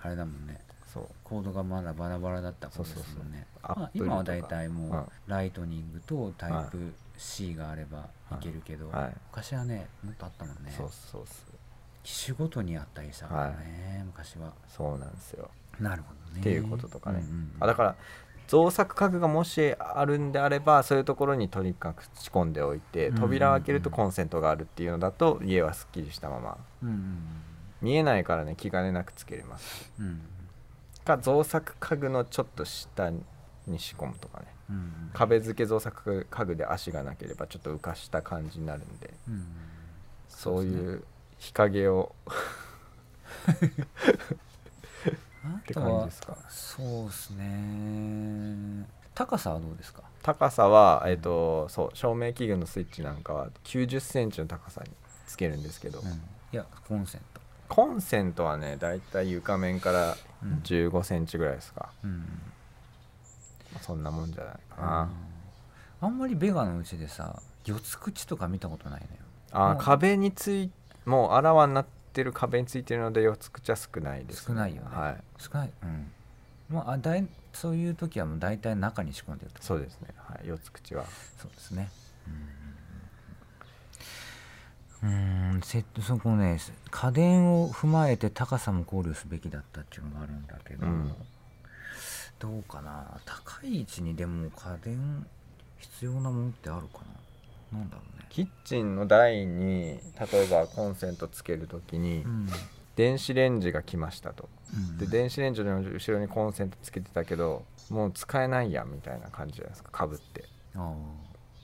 [0.00, 0.58] あれだもんね
[0.92, 1.06] そう。
[1.22, 3.46] コードがまだバラバラだった頃ですもんね。
[3.52, 3.78] そうそうそう。
[3.78, 5.06] まあ今は大体もう、うん。
[5.26, 9.16] ライトニングとタイプ C があればいけるけど、はい。
[9.30, 10.72] 昔はねもっとあったもんね。
[10.76, 11.54] そうそうそう。
[12.02, 14.52] 機種ごとにあったりしたからね、昔は。
[14.66, 15.50] そうなんですよ。
[15.78, 16.40] なるほどね。
[16.40, 17.52] っていうこととかね、うんうんうん。
[17.60, 17.96] あだから
[18.46, 23.28] 造作家具がもしあるんであればそういうところにとにかく仕込んでおいてうんうんうん。
[23.28, 26.56] 扉を開けるとコンセントがあるっていうのだと家はすっきりしたまま。
[26.82, 27.18] うんうん
[27.80, 29.92] 見えないからね気兼ねなくつけれます。
[30.00, 30.20] うんうん
[31.08, 33.22] か造作家具のちょっと下に
[33.78, 34.46] 仕込むとかね。
[34.70, 35.10] うんうん。
[35.12, 39.10] 壁付け造作家具で足がなければちょっと浮かした感じになるんで。
[39.28, 39.46] うんうん。
[40.28, 41.04] そういう
[41.38, 42.14] 日陰を。
[45.44, 46.36] あて感じですか。
[46.48, 48.86] そうですね。
[49.14, 50.02] 高さはどうですか？
[50.22, 54.90] 高さは、えっとそう照明器具のスイッチなんかは9 0センチの高さに
[55.26, 56.06] つけるんですけど、うん。
[56.08, 56.12] い
[56.52, 57.37] やコンセント
[57.68, 60.60] コンセントはねだいたい床面からうん。
[60.62, 62.18] 1 5センチぐらいですか、うん。
[63.72, 65.10] まあそんなもんじゃないかな、
[66.02, 66.08] うん。
[66.08, 69.22] あんまりベガのうちでさ四つ口とか見たことないのよ。
[69.50, 70.70] あ壁につい
[71.04, 74.88] もうあらわになってる壁についてるので四つ口は少ないです、少ないよね。
[74.90, 75.16] はい。
[75.38, 75.72] 少ない。
[75.82, 76.10] うん。
[76.68, 79.62] もうあだいそういう時はもう大体中に仕込んでると。
[79.62, 81.04] そうですね、はい、四つ口は。
[81.38, 81.90] そうですね。
[82.26, 82.57] うん
[85.02, 86.58] うんセットそこね
[86.90, 91.14] 家電を踏まえて高さも考慮すべきだったっていうのがあるんだけど、うん。
[92.38, 93.20] どうかな。
[93.24, 95.26] 高い位置にでも家電
[95.78, 97.00] 必要なものってあるか
[97.72, 97.78] な。
[97.78, 98.26] なんだろうね。
[98.28, 100.00] キッチンの台に
[100.32, 102.48] 例えばコンセントつけるときにうん。
[102.96, 104.48] 電子レンジが来ましたと。
[104.74, 104.98] うん。
[104.98, 109.90] で電子レンジの後ろにコンセントつけてたけどもう使えないやみたいな感じじゃないですか。
[109.92, 110.44] かぶって。
[110.74, 110.92] あ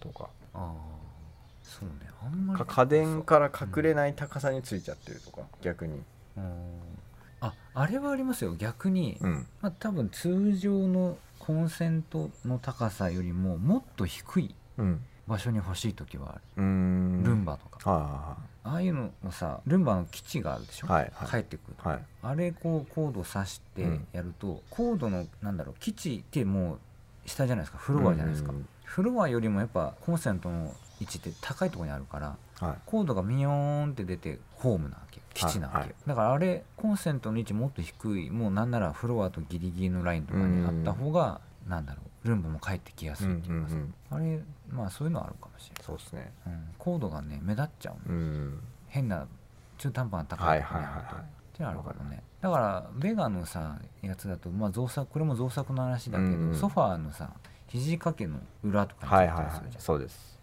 [0.00, 0.28] とか。
[0.54, 0.93] あああ
[1.78, 6.02] そうねあんまりか家電から隠れない高さについちゃってるとか逆に。
[6.36, 6.70] うん。
[7.40, 8.54] ああれはありますよ。
[8.54, 9.46] 逆に、うん。
[9.60, 15.04] まあ、多分通常のコンセントの高さよりももっと低いうん。
[15.26, 21.28] 場所に欲しい時はある、ルンバとか、はああいうのもさルンバの基地があるでしょ、はいはい。
[21.30, 21.76] 帰ってくる。
[21.78, 22.04] はい。
[22.22, 24.06] あれこうコード挿してうん。
[24.12, 26.78] やると、コードのなんだろう基地ってもう
[27.28, 27.78] 下じゃないですか。
[27.78, 28.68] フロアじゃないですか、うん。
[28.84, 32.76] フロアよりもやっぱコンセントの位置って高いところにあるからはい。
[32.86, 35.18] コードがミヨーンって出てホームなわけ。
[35.18, 35.78] よ基地なわけ。
[35.78, 35.94] よ、はいはい。
[36.06, 44.34] だからあれコンセントの位置もっと低いもうなんならフロアとギリギリのラインとかにあった方が、なんだろうルンバも帰ってきやすいっていうかさ、うんうんうん。
[44.34, 46.32] あれまあそういうのはあるかもしれそうですね。
[46.46, 48.60] ない、うん、コードがね目立っちゃうの、うん。
[48.88, 49.26] 変な
[49.78, 51.24] 中途半端な高はいいところにあると、はいはいはい。
[51.24, 52.22] っていうのあるからね。
[52.40, 56.54] だからベガのさやつだとまあ造作これも造作の話だけど、うんうん。
[56.54, 57.30] ソファーのさ
[57.68, 59.46] 肘掛けの裏とかについてはいはいはい。
[59.46, 60.33] たりするじゃん、そうです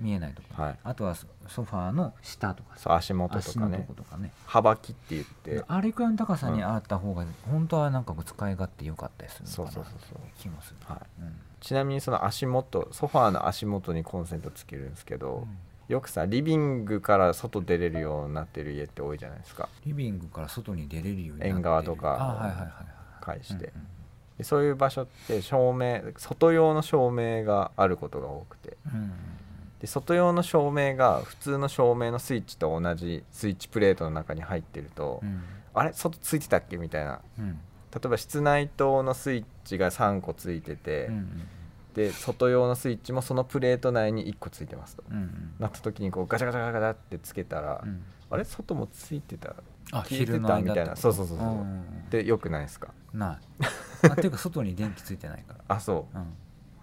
[0.00, 0.78] 見えないところ、はい。
[0.82, 3.84] あとはソソファーの下とかさそう足元とかね。
[3.86, 4.32] ことかね。
[4.46, 5.64] 幅切って言って。
[5.68, 10.08] あれくらいの高さにあった方が本当はなんか使い勝手良かったりするそうのかなそうそう。
[10.14, 11.22] そう気もする、はい。
[11.22, 11.36] うん。
[11.60, 15.46] ちなみにその足元ソファーの足元にコンセントつけるんですけど、
[15.88, 19.68] よくさリビングから外出れるようになってる家って多いじゃないですか。
[19.84, 21.56] リビングから外に出れるようになってる。
[21.56, 22.70] 縁側とかあはいはいはいはい
[23.20, 23.72] 返して、
[24.42, 28.76] そういう場所って照明外用の照明があることが多くて。
[28.86, 29.12] うんうん
[29.80, 35.42] で外用の照明が普通の照明のスイッチと同じスイッチプレートの中に入ってると、うん。
[35.72, 35.92] あれ？
[35.94, 36.76] 外ついてたっけ？
[36.76, 37.20] みたいな。
[37.38, 37.58] うん。
[37.92, 41.48] 例えば室内灯のスイッチが3個ついてて、うんうん。
[41.94, 45.02] で外用のスイッチもそのプレート内に1個ついてますと。
[45.10, 45.54] うんうん。
[45.58, 48.02] なった時にこうガチャガチャガチャってつけたら、うん。
[48.30, 48.44] あれ？
[48.44, 49.54] 外もついてた？
[49.92, 50.60] あ消えてた？
[50.60, 50.94] みたいな。
[50.94, 51.56] そうそうそうそう、
[52.10, 52.88] でよくないですか？
[53.14, 53.64] ない。
[54.10, 55.64] あっていうか外に電気ついてないから。
[55.68, 56.18] あそう。
[56.18, 56.32] ん、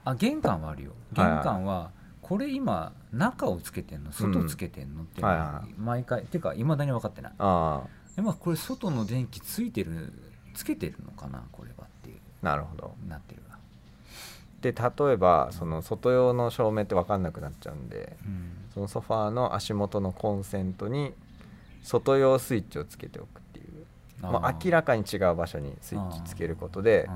[0.03, 0.91] あ玄関はあるよ。
[1.15, 1.35] はいはい。
[1.35, 1.91] 玄関は
[2.27, 4.11] これ今中をつけてんの？
[4.11, 7.31] 外つけてんのっていうのはいはは毎回ていうかいまだに分かってない。
[7.31, 7.83] うあ。
[8.17, 10.11] 今これ外の電気ついてる
[10.53, 11.43] つけてるのかな？
[11.51, 12.17] これはっていう。
[12.43, 12.95] あなるほど。
[13.07, 13.57] なってるわ。
[14.59, 18.51] で例えばその外用の照明って分かんなくなっちゃうんでうん。
[18.73, 21.13] そのソファーの足元のコンセントに
[21.83, 23.85] 外用スイッチをつけておくっていう。
[24.19, 27.07] まあ、明らかに違う場所にスイッチつけることで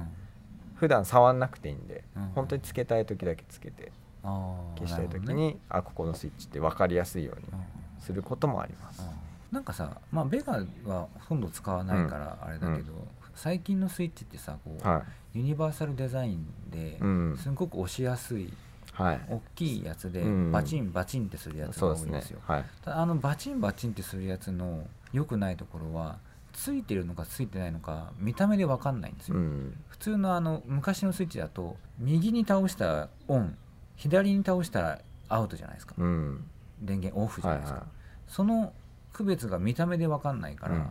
[0.76, 2.24] 普段触んなくていいんでうん。
[2.36, 3.92] 本当につけたい時だけつけて
[4.24, 5.34] 消したい時なるほどね。
[5.36, 7.60] にあここのスイッチって分かりやすいようにうん。
[8.02, 9.02] することもあります。
[9.02, 9.08] うん。
[9.52, 10.54] なんかさまあベガ
[10.86, 12.94] はほとんど使わないからあれだけど、
[13.36, 15.04] 最近のスイッチってさこう、は
[15.34, 17.38] ユニバーサルデザインでい、うん。
[17.38, 18.52] すごく押しやすい
[18.94, 19.22] はい。
[19.30, 20.52] 大きいやつでうん。
[20.52, 22.40] バチンバチンってするやつが多いんですよ。
[22.46, 22.66] はい。
[22.84, 26.18] ただあのバチンバチンってするやつの良くないところは
[26.54, 29.76] ついてるのかついてないのか見た目で分かんないんですよ、うん。
[29.88, 33.58] 普通のあの昔のスイッチだと右に倒したらオン
[34.02, 36.44] 左に倒したらアウトじゃないですか、うん。
[36.82, 37.86] 電源オフじゃはないいですか、は
[38.28, 38.74] その
[39.14, 40.82] 区別が見た目で分かんないから、うん。
[40.82, 40.86] い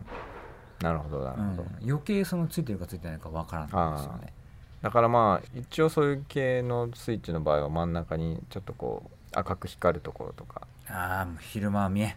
[0.81, 1.89] なるほどなるほど、うん。
[1.89, 4.33] 余計そのついてるかついてないか分からないんですよね。
[4.81, 10.61] だからまあ一応そういう系のスイッチの場合は真ん中にちょっとこう赤く光るところとか。
[10.87, 12.15] ああもう昼間は見えん。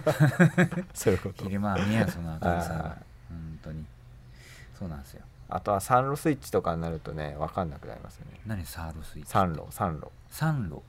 [0.94, 1.44] そういうこと。
[1.44, 2.98] 昼間は見えんその明るさはいがはい。
[3.28, 3.84] 本当に。
[4.78, 8.40] そうなんですよあとは三路スイッチとかになるとね分かんなくなりますよね。
[8.46, 8.64] 何？
[8.64, 10.82] サーロスイッチ三路三路三路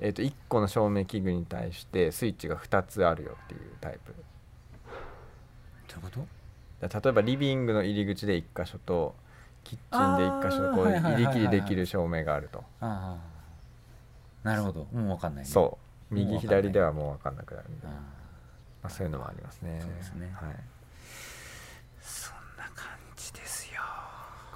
[0.00, 4.14] えっ、と1個の照明器具に対してスイッチが2つあるよっていうタイプ。
[5.88, 6.26] どういうこ
[6.80, 7.00] と？
[7.00, 9.14] 例えばリビングの入り口で1箇所と
[9.64, 12.62] キッチンで1箇所こう入り切りできる照明があると。
[12.80, 13.16] あ
[14.44, 14.80] あなるほど。
[14.80, 15.50] もう分かんないね。
[15.50, 15.78] そ
[16.10, 16.14] う。
[16.14, 17.96] 右左ではもう分かんなくなるんで、あま
[18.84, 19.78] あ、そういうのもありますね。
[19.80, 20.30] そうですね。
[20.34, 20.54] はい、ー
[22.00, 23.80] そんな感じですよ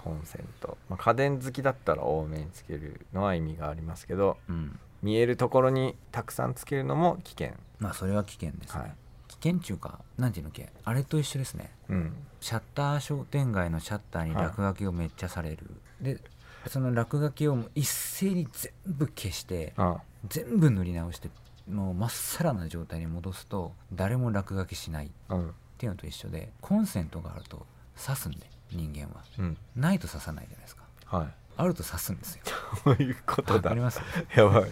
[0.03, 4.79] コンセント、まあ、家電好きだったら多めにつけるのは意味がありますけどうん。
[5.03, 7.53] 見えるところにたくさんつけるのも危険。
[7.79, 8.95] まあそれは危険ですね、はい。
[9.29, 11.71] 危険中かなんていうの系あれと一緒ですね。
[11.89, 12.13] うん。
[12.41, 15.59] シャッター商店街のシャッターにはい落書きをめっちゃされる、
[16.01, 16.21] で
[16.67, 21.31] その落書きを一斉に全部消してあ全部塗り直して
[21.71, 25.55] もうまっさらな状態に戻すと誰も落書きしないっうん。
[25.79, 27.65] ていうのと一緒でコンセントがあると
[27.97, 29.23] 刺すんで人間は。
[29.39, 29.57] うん。
[29.77, 30.83] ないと刺さないじゃないですか。
[31.07, 31.27] はい。
[31.57, 32.43] あると刺すんですよ。
[32.85, 33.55] そういうことだ？
[33.55, 34.01] わかります？
[34.35, 34.71] やばい。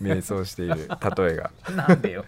[0.00, 0.76] 迷走している。
[1.16, 1.50] 例えが。
[1.74, 2.24] なんでよ。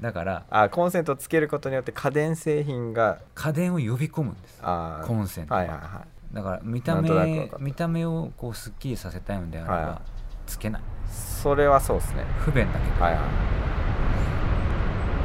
[0.00, 4.60] だからあコンセントをつけることによって家電製品が家電を呼び込むんです。
[4.62, 5.06] あー。
[5.06, 6.34] コンセントははいはいはい。
[6.34, 10.02] だから見た目見た目をこうすっきりさせたいのであれば、は
[10.46, 10.82] つけない。
[11.10, 12.24] それはそうですね。
[12.40, 13.22] 不便だけど、はいはい。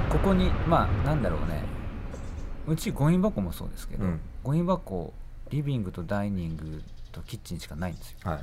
[0.10, 1.61] ここにまあなんだろうね
[2.68, 4.20] うちゴミ箱もそうですけど、うん。
[4.44, 5.14] ゴミ箱
[5.50, 8.18] リビングとダイニングとキッチンしかないんですよ。
[8.24, 8.40] はい。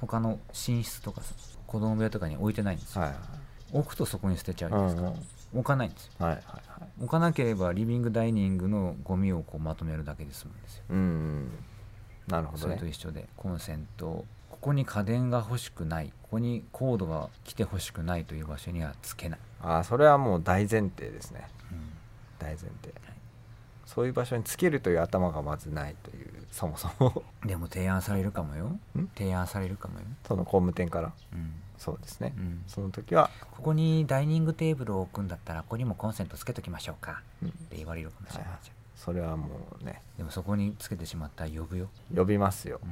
[0.00, 1.34] 他の寝室とかさ
[1.66, 3.14] 子供部屋とかに置いてないんですよ、はい
[3.72, 5.20] 置くとそこに捨てちゃうじうゃないですか、んうん。
[5.54, 6.12] 置かないんですよ。
[6.18, 6.88] はいはいはい。
[7.00, 10.84] 置かなければリビングダイニングのゴミをこうまとめるだけで済むんですよ。
[10.90, 11.50] うんうん。
[12.28, 14.24] なるほそれどねと一緒でコンセント。
[14.50, 16.12] ここに家電が欲しくない。
[16.22, 21.48] ここにコードが来て欲しくないという場所にはつけない、ああそれはもう大前提ですね。
[21.72, 21.78] うん。
[22.38, 22.94] 大前提、
[23.86, 27.22] そういう場所につけるという頭がまずないというそもそも。
[27.44, 28.66] でも提案されるかもよ。
[28.66, 29.08] ん？
[29.16, 31.12] 提案されるかもよ、その工務店から？
[31.32, 31.52] うん。
[31.76, 32.62] そうですね、うん。
[32.68, 37.22] その時は、ここにダイニングテーブルを置くんだったらここにもコンセントつけときましょうか。
[37.42, 37.48] うん。
[37.48, 40.00] って言われるかもしれないじゃん、それはもうね。
[40.16, 42.80] でもそこにつけてしまったら呼ぶよ、呼びますよ。
[42.82, 42.90] うん。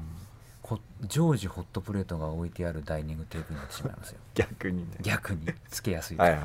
[0.62, 4.20] こ常時ホットプレートが置いてあるダイニングテーブルになってしまいますよ。
[4.34, 4.96] 逆にね。
[5.00, 5.46] 逆に。
[5.70, 6.42] つけやすいはいはい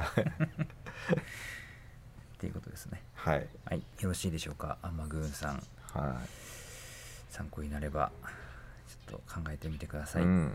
[2.37, 3.01] っていうことですね。
[3.15, 3.47] はい。
[3.65, 3.77] はい。
[3.99, 4.77] よろしいでしょうか？
[4.83, 5.63] アンマグーンさん。
[5.93, 6.21] は
[7.29, 8.11] 参考になれば
[9.07, 10.53] ちょっと考えてみてくだい、さい、うん。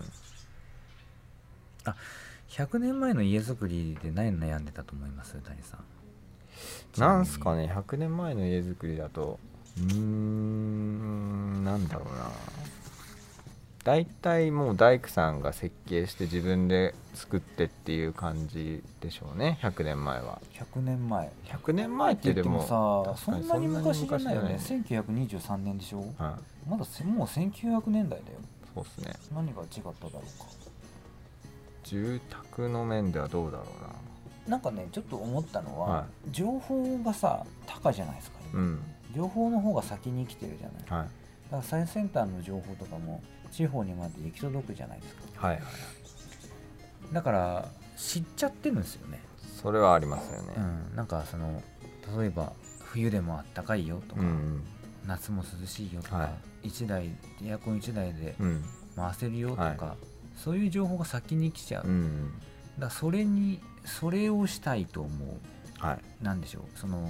[2.49, 5.35] 100年前の家づくりで何悩んでたと思います？
[5.35, 7.01] 谷さん。
[7.01, 7.73] なんすかね。
[7.75, 9.41] 100年前の家づくりだと
[9.79, 12.31] うーんなんだろうな
[13.85, 19.59] 大体もう大工さんが設計して自分で作ってっていう感じでしょうね。
[19.61, 20.41] 100年前は。
[20.55, 21.33] 100年前。
[21.47, 24.35] 100年前ってでもさそんなに昔じゃない。
[24.37, 25.99] よねそんなに1923年でしょ？
[26.17, 28.39] はいまだせもう1900年代だよ。
[28.75, 29.15] そうですね。
[29.35, 30.23] 何が違っただろうか。
[31.83, 34.57] 住宅の面ではどうだろな。
[34.59, 38.39] んかねちょっと思ったのは、は情報がさ高じゃないですか。
[38.53, 38.83] 今、うなうん。
[39.15, 41.01] 情報の方が先に来てるじゃない。
[41.01, 41.09] はい。
[41.51, 43.21] から最先端の情報とかも
[43.53, 45.47] 地方にまで行き届くじゃないですか。
[45.47, 45.63] はいはい
[47.13, 49.21] だから知っちゃってるんですよね、
[49.63, 50.55] それはありますよね。
[50.57, 51.63] うん、なんかその
[52.19, 54.63] 例えば冬でもあったかいよとか、うん
[55.07, 56.31] 夏も涼しいよとか、は
[56.63, 57.11] 1台
[57.45, 58.65] エアコン1台でうん。
[58.95, 59.97] 回せるよとか、は
[60.37, 62.33] そういう情報が先に来ちゃう、うん
[62.79, 65.85] だそれにそれをしたいと思う。
[65.85, 66.25] はい。
[66.25, 66.63] なんでしょう。
[66.79, 67.07] その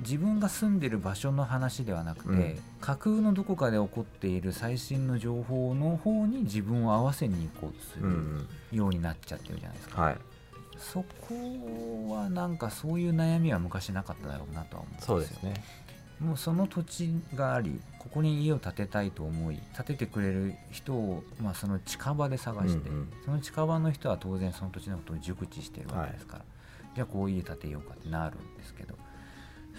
[0.00, 2.58] 自分が住んでる場所の話ではなくて、うん。
[2.80, 8.10] 架空のどこかで起こっている最新の情報の方に自分を合わせに行こうとすうんう
[8.72, 8.76] るん。
[8.76, 10.16] ようになっちゃってるじゃないですか、はい。
[10.76, 15.06] そこはなんかそういう悩みは昔なかっただろうなとは思うんですよ。
[15.06, 15.64] そうですね。
[16.20, 23.12] もうその土地がありここに家を建てたいと思い建ててくれる人を、まあ、その近場で探して、うんうん。
[23.24, 26.44] その近場の人は当然その土地のことを熟知してるわけですから、
[26.94, 28.94] じゃあこう家建てようかってなるんですけど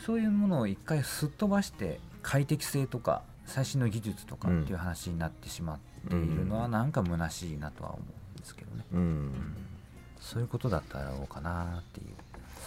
[0.06, 9.32] そういうものを一回すっ飛ばして快適性とか最新の技術とかっていう話になってしまっているのはなんか虚しいなとは思うんですけどね、うん。
[10.20, 12.08] そういうことだったらどうかなっていう。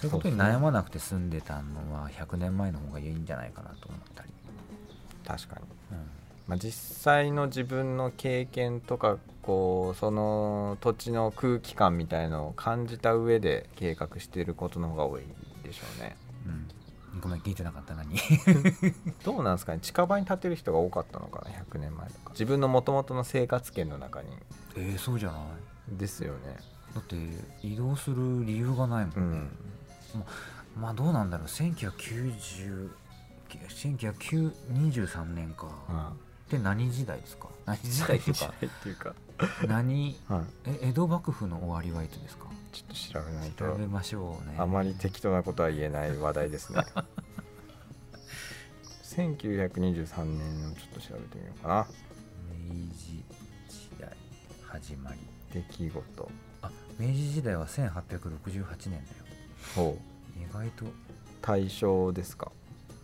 [0.01, 4.31] そういうことに悩まなくて済んでたのは100年前の方がいいんじゃないかなと思ったり、
[5.24, 5.66] 確かに。
[5.96, 6.07] うん。
[6.48, 15.22] まあ、実際の自分の経験とかこうその土地の空気感みたいのを感じた上で計画していることの方が多い
[15.62, 16.16] でしょうね。
[16.46, 16.68] うん、
[17.21, 18.14] ごめん聞いてなかった何？
[19.25, 19.81] どうなんですかね？
[19.81, 22.31] 近場に建てる人が多かったのかな？100年前とか。
[22.31, 24.29] 自分のもともとの生活圏の中に。
[24.77, 25.38] えー、そうじゃな
[25.92, 25.97] い？
[25.97, 26.57] ですよね。
[26.94, 27.16] だって
[27.62, 29.51] 移動する理由がないもん、うん。
[30.77, 32.90] まあどうなんだろう？1990
[33.49, 36.12] 1923年か、は
[36.47, 37.49] って何時代ですか。
[37.66, 38.31] 何時代って
[38.88, 39.14] いうか、
[39.66, 40.16] 何？
[40.29, 42.48] はい、え江戸幕府の終わりはいつですか？
[42.72, 43.64] ちょっと調べないと。
[43.66, 44.57] 調べましょうね。
[44.59, 46.83] あまり適当なことは言えない話題ですね。
[49.04, 51.87] 1923年をちょっと調べてみようかな。
[52.68, 53.24] 明治
[53.68, 54.16] 時代
[54.66, 55.18] 始まり。
[55.52, 56.31] 出来事。
[56.62, 59.02] あ明治時代は1868年だよ。
[59.74, 59.98] ほ
[60.37, 60.38] う。
[60.38, 60.85] 意外と。
[61.40, 62.52] 大正ですか？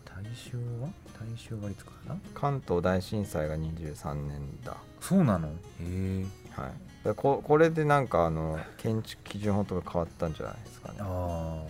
[0.05, 0.89] 大正は？
[1.19, 2.21] 大正はいつからだ？
[2.35, 4.77] 関東大震災が23年だ。
[5.01, 5.49] そうなの？
[5.49, 7.05] へえはい。
[7.05, 10.99] でここれでなんかあの建築基準法とか変わったんじゃないですかね。
[11.01, 11.63] あ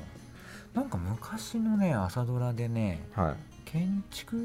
[0.75, 3.37] あなんか昔のね朝ドラでねはい。
[3.64, 4.40] 建築を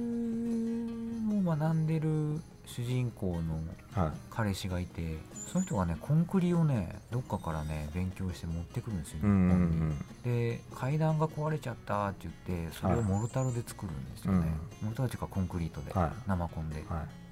[1.56, 3.60] 学んでる主人公の
[4.04, 4.12] はい。
[4.30, 5.18] 彼氏がいて
[5.52, 9.76] その人がねコンクリをねどっかからね勉強して持ってくるんですよ、うんうんう日本に。
[9.86, 14.46] んで階段が壊れちゃったって言ってそれをモルタルで作るんですよね、
[14.82, 16.12] モルタルっていうかコンクリートで、はい。
[16.28, 16.86] 生コンで、はい。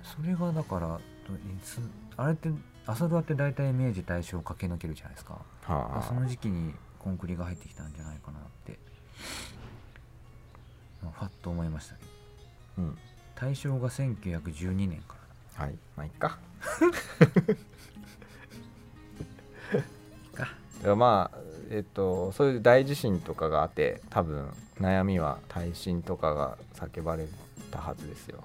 [0.03, 0.99] それがだからどい
[1.63, 1.79] つ
[2.15, 2.49] あれって
[2.87, 5.41] 朝ドラって大体明治大正を駆け抜けるじゃないですか。
[5.63, 8.79] はその時期にコンクリが入ってきたんじゃないかなって、
[11.03, 12.09] まあ、ファッと思いましたけど。
[12.79, 12.97] うん。
[13.35, 15.15] 大正が1912年か
[15.57, 15.65] ら。
[15.65, 15.75] はい。
[15.97, 16.39] まあいっか。
[20.95, 21.37] まあ
[21.69, 24.47] えっとそういう大地震とかがあって多分
[24.79, 27.27] 悩みは耐震とかが叫ばれ
[27.71, 28.43] たはずですよ。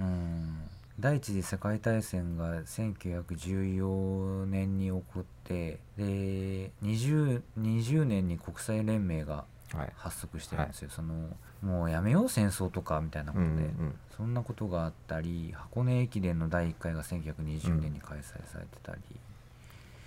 [0.00, 0.63] うん
[0.98, 9.92] 第一次世界大戦が1914年に起こってで 20, 20年に国際連盟がはい。
[9.96, 11.14] 発足してるんですよ、その
[11.62, 19.00] もうやめよう戦争とかみたいなことで、うんうんそんなことがあったり箱根駅伝の第1回が1920年に開催されてたり、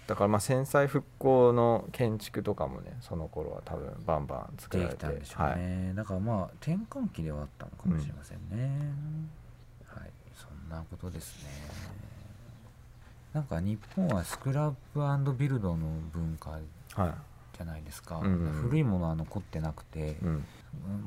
[0.07, 4.99] だからまあ戦災復興の建築とかもねその頃は多分バンバン作でられて。
[4.99, 8.69] きたんでしょうね、だからまあ転換期ではあったのかもしれませんね、はい
[9.46, 9.46] そ
[10.67, 11.49] んなことですね。
[13.33, 16.61] なんか日本はスクラップビルドの文化はい、
[16.95, 17.13] はい
[17.57, 18.51] じゃないですか、うんうん。
[18.69, 20.45] 古いものは残ってなくて、うん。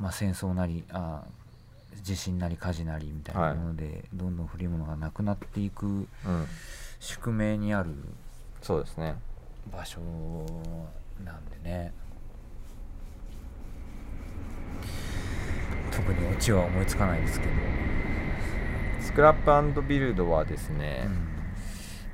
[0.00, 1.22] まあ、戦争なりあ
[2.02, 6.08] 地震なり火事なりみたいなもので、どんどん古いものがなくなっていくうん、
[6.98, 7.90] 宿命にある
[8.62, 9.14] そうですね。
[9.72, 10.00] 場所
[11.24, 11.92] なんでね。
[15.92, 17.52] 特にオチは思いつかないですけど、
[19.10, 21.08] スクラップビルドはですね、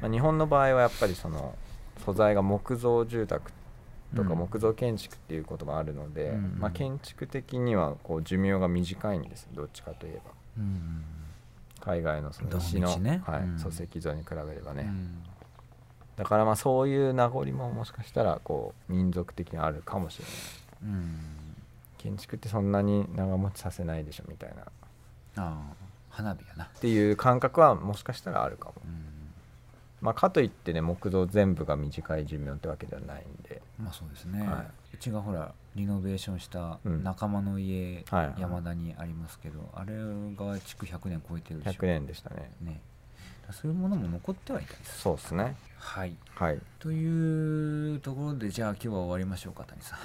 [0.00, 1.54] まあ、日本の場合はやっぱりその
[2.02, 3.52] 素材が木造住宅
[4.14, 4.38] とかうん。
[4.38, 10.30] 木造建築っていうこともあるので、まあ、建築的にはこう寿命が短いんですどっちかといえば。
[10.58, 11.04] うん。
[11.80, 13.22] 海外のその石の、道ね。
[13.26, 13.56] はいうん。
[13.56, 15.22] 礎石像に比べればね、うん。
[16.16, 20.94] だからまあそういう名残ももしかしたらこう民族的にあるかもしれない。
[20.94, 21.18] うん。
[21.98, 24.62] 建築ってそんなに長持ちさせないでしょみたいな。
[24.62, 25.85] っああ
[26.16, 28.74] 花火やな、ていう感覚はもしかしたらあるかも。
[28.84, 28.90] うん、
[30.00, 33.60] まあかといってね木造全部が短い寿命ってわけではないんで。
[33.78, 34.64] まあそうですね、は
[34.94, 37.04] うちがほらリノベーションしたうん。
[37.04, 38.26] 仲間の家、はい。
[38.28, 41.82] はい山田にありますけどあれが築100年超えてるでしょ。
[41.82, 42.50] 100年でしたね。
[42.62, 42.80] ね。
[43.52, 44.94] そういうものも残ってはいたりす。
[44.94, 45.54] るそうですね。
[45.78, 46.16] はい。
[46.34, 46.58] はい。
[46.78, 49.98] というところでじゃあ今日は終わりましょうか谷さん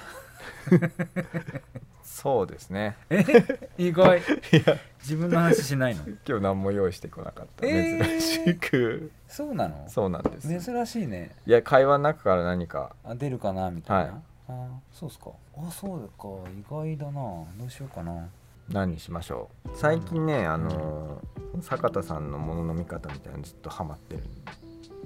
[2.12, 2.96] そうですね。
[3.78, 4.18] 意外。
[4.18, 4.22] い
[4.66, 4.76] や。
[5.00, 6.02] 自分の話しないの？
[6.28, 8.04] 今日何も用意してこなかった、えー。
[8.04, 9.10] 珍しく。
[9.26, 9.88] そうなの？
[9.88, 10.60] そうなんです。
[10.60, 11.34] 珍しいね。
[11.46, 14.22] いや会話の中から何かあ出るかなみたいな、はい。
[14.48, 15.30] あそうっすか。
[15.56, 16.28] あそうか。
[16.50, 17.12] 意外だな。
[17.12, 18.28] どうしようかな。
[18.68, 19.70] 何にしましょう？
[19.74, 24.26] 最近ねあのー坂田さんのものの見方みたいなのずっとハマってるん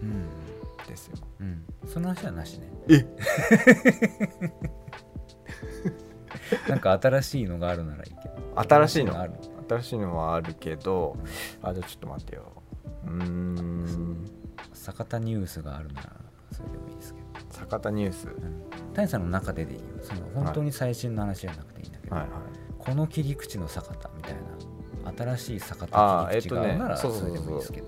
[0.02, 0.24] うん。
[0.86, 1.16] ですよ。
[1.40, 1.64] うん。
[1.86, 2.68] その話はなしね。
[2.88, 3.06] え？
[6.68, 8.36] なんか新しいのがあるならいいけど。
[8.62, 9.18] 新しいの？
[9.20, 9.32] ある
[9.68, 11.16] 新しいのはあるけど
[11.62, 12.62] あじゃあちょっと待ってよ。
[13.06, 14.30] うーん。
[14.72, 16.12] 坂田ニュースがあるなら
[16.52, 18.28] それでもいいですけど、坂田ニュース？
[18.28, 19.84] うん、谷さんの中ででいいよ。
[20.02, 22.38] その本当に最新の話じゃなくていいんだけど、はいはい。
[22.78, 27.86] この切り口の坂田みたいな新しい坂田切り口があるならそれでもいいですけど、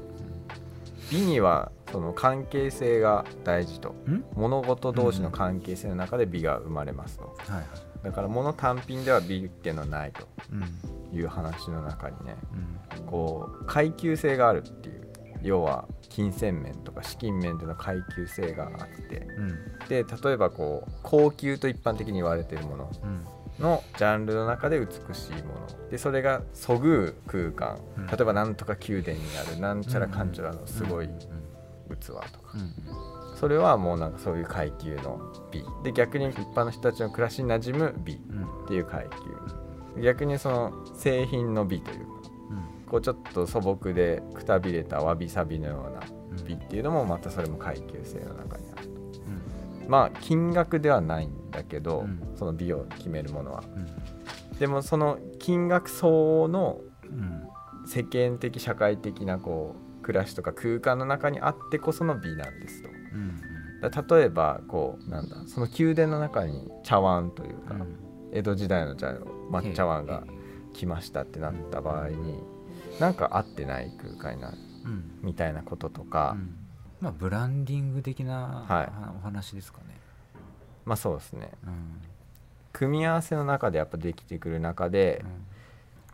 [1.10, 3.94] 美にはその関係性が大事と。
[4.34, 7.24] 物事同士の関係性の中で美が生まれますと。
[7.24, 7.64] はいはい。
[8.04, 10.28] だから物単品では美っていうのはないと。
[10.52, 11.18] うん。
[11.18, 12.36] いう話の中にね
[12.98, 13.06] うん。
[13.06, 15.08] こう階級性があるっていう。
[15.42, 19.20] 要は金銭面とか資金面での階級性があって。
[19.20, 19.58] うん。
[19.88, 22.90] で例えばこう高級と一般的に言われているもの。
[23.02, 23.26] うん
[23.58, 25.90] のジャンルの中で美しいもの。
[25.90, 28.06] でそれがそぐう空間、うん。
[28.06, 31.18] 例えばなんとか宮殿にあるなんちゃらかんちゃらのすごいうん。
[31.96, 32.22] 器とか、
[32.54, 32.58] う
[33.34, 33.36] ん。
[33.36, 35.64] それはもうなんかそういう階級の美。
[35.82, 38.66] で逆に一般の人たちの暮らしに馴染む美っうん。
[38.66, 39.06] ていう階
[39.96, 40.02] 級。
[40.02, 42.04] 逆にその製品の美というか。
[42.50, 42.86] うん。
[42.86, 46.00] こうちょっと素朴でくたびれたわびさびのような
[46.38, 48.67] うん美っていうのもまたそれも階級性の中に
[49.88, 52.20] まあ金額ではないんだけど、うん。
[52.36, 53.64] その美を決めるものは。
[53.74, 54.58] うん。
[54.58, 57.48] でもその金額層のうん。
[57.86, 62.88] 世間的社会的なこう暮らしとか空間の中にあってこその美なんですと。
[62.88, 63.40] うん
[63.80, 67.96] だ例えばこうなんだその宮殿の中に茶碗というか、うん。
[68.32, 69.14] 江戸時代の茶
[69.50, 70.24] 抹茶碗が
[70.74, 72.42] 来ましたってなった場合に
[73.00, 75.18] なんか合ってない空間になるうん。
[75.22, 76.57] みたいなこととか、うん
[77.00, 78.90] まあブランディング的なはい。
[79.18, 79.96] お話ですかね。
[80.84, 81.50] まあそうですね。
[81.66, 82.00] うん。
[82.72, 85.28] 組み合わせの中でやっぱできてくる中でうん。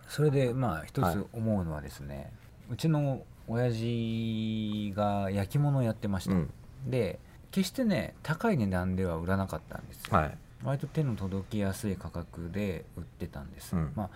[0.09, 2.33] それでまあ一はいつ思うのはですね、
[2.71, 6.51] うちの親父が焼き物をやってました、うん。
[6.87, 7.19] で
[7.51, 10.39] 決してね高い値段では売らなかったんですよ、はい。
[10.63, 13.93] 割と手の届きやすい価格で売ってたんです、うん。
[13.95, 14.11] まあ、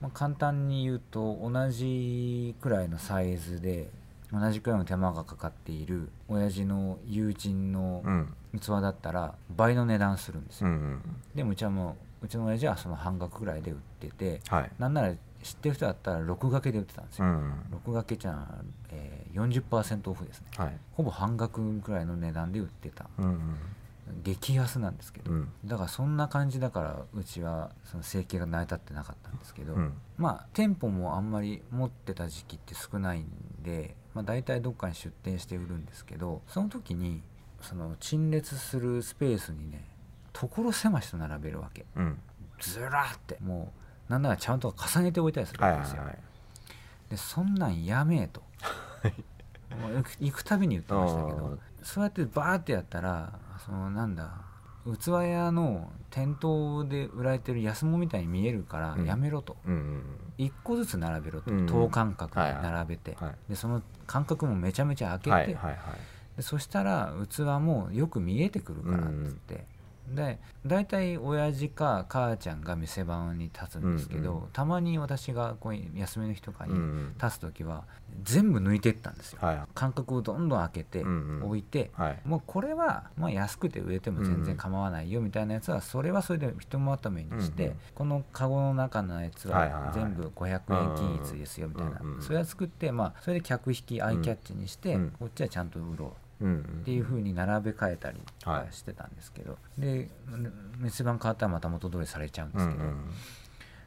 [0.00, 3.90] まあ簡単に言うと同じくらいのサイズで
[4.34, 8.34] 同じくらいの手間がかかっている親父の友人のうん。
[8.60, 11.00] 器だったら倍の値段するんですよ、うんうん
[11.34, 14.70] でもうちはもううちの親父はその半額くらいで売っててはい。
[14.78, 15.12] なんなら
[15.42, 18.46] 知ってる人だったら6掛けで売ってたんですよ、うん6掛けじゃ、
[18.90, 20.46] えー、40%オフですね。
[20.56, 20.76] はい。
[20.92, 23.06] ほぼ半額くらいの値段で売ってた。
[23.18, 23.56] うん。
[24.22, 25.48] 激安なんですけど、うん。
[25.64, 29.92] だからそんな感じだからうちはその生計が成り立ってなかったんですけど、うん。
[30.16, 33.26] まあ店舗もあんまり持ってた時期って少ないん
[33.62, 37.22] で、まあ、大体どっかに出店して売るんですけどその時に
[37.60, 39.84] その陳列するスペースにね
[40.32, 41.84] 所狭しと並べるわけ。
[41.96, 42.18] うん。
[42.60, 43.38] ずらーって。
[43.40, 43.72] も
[44.08, 46.18] うなんならちゃんと重ねておいたりするはいはいわけですよ、はい
[47.10, 48.42] でそんなんやめえと。
[50.20, 54.30] 行くたびに言ってましたけどそうやってバーってやったらそのなんだ
[54.86, 59.04] 器屋の店頭で売られてる安物みたいに見えるからうん。
[59.04, 60.02] やめろと、うんうん
[60.36, 63.34] 一個ずつ並べろと、うん等間隔に並べて、はい。
[63.50, 65.76] でその間隔もめちゃめちゃ開けて、はいはいはい。
[66.36, 69.64] でそしたら器もよく見えてくるからっつって、
[70.08, 74.48] で大体親父か母ちゃんが店番に立つんですけど、うんうん。
[74.52, 76.74] たまに私がこう休みの日とかに
[77.22, 77.84] 立つ時は
[78.22, 81.46] 全部抜いてったんですよ、はい間隔をどんどん開けてうんうん。
[81.46, 82.20] 置いて、はい。
[82.24, 87.76] もうこれはまあ安くて売れても全然構わないよみたいなやつはそれはそれでひとまとめにして、うんうん。
[87.94, 96.08] このカゴの中のやつは全部500円均一ですよみたいな、それは作ってまあそれで客引きアイキャッチにして、うんこっちはちゃんと売ろう。
[96.08, 96.12] うん
[96.42, 100.10] っていう風に並べ替えたりとかはいしてたんですけど、で
[100.78, 102.84] 店番変わったらまた元通りされちゃうんですけど、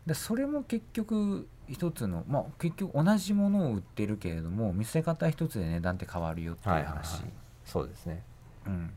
[0.06, 7.04] でそれも結局一つのまあ結局同じものを売ってるけれども見せ方一つで値段って変わるよっていうはいはいはい。
[7.04, 7.24] 話、
[7.66, 8.24] そうですね。
[8.66, 8.91] うん、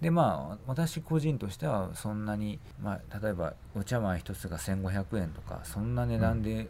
[0.00, 6.68] でまあ私個人としてはそんなに、まあ、例えばお茶碗一つが1500円とかそんな値段で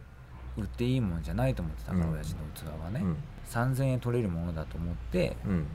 [0.56, 2.12] 売っていいもんじゃないと思ってたから、うん。
[2.14, 3.16] 親父の器はね、うん。
[3.48, 5.66] 3000円取れるものだと思ってうん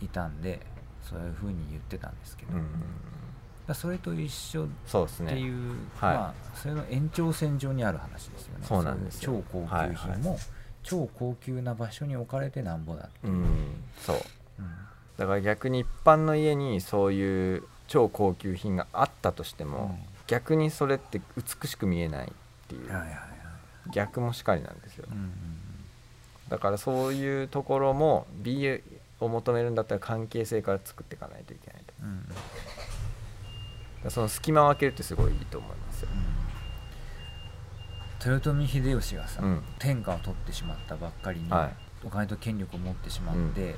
[0.00, 0.60] いたんで
[1.02, 2.66] そういうふうに言ってたんですけど、うん。
[3.66, 4.68] だそれと一緒っ
[5.26, 8.66] ていうはいまあそれの延長線上にある話ですよね。
[8.66, 10.38] そうなんです超高級品も、
[10.82, 13.32] 超高級な場所に置かれてなんぼだっていう。
[13.32, 13.46] う、ん。
[13.98, 14.16] そう。
[14.58, 14.66] うん。
[15.16, 22.30] だから逆に一般の家にそういう超高級品があったとしても、逆にそれって美しく見えないっ
[22.68, 23.18] ていう、はいはいはい。
[23.92, 25.06] 逆もしかりなんですよ。
[25.10, 25.32] うんうん
[26.48, 28.64] だからそういうところも美
[29.20, 31.94] を求めるんだったら関係性から作っていかないといけないと。
[34.04, 34.10] うん。
[34.10, 36.08] その隙間を空けるってすごいいいと思いますよ、
[38.24, 39.62] 豊臣秀吉がさ、うん。
[39.78, 42.06] 天下を取ってしまったばっかりに、はい。
[42.06, 43.74] お金と権力を持ってしまって、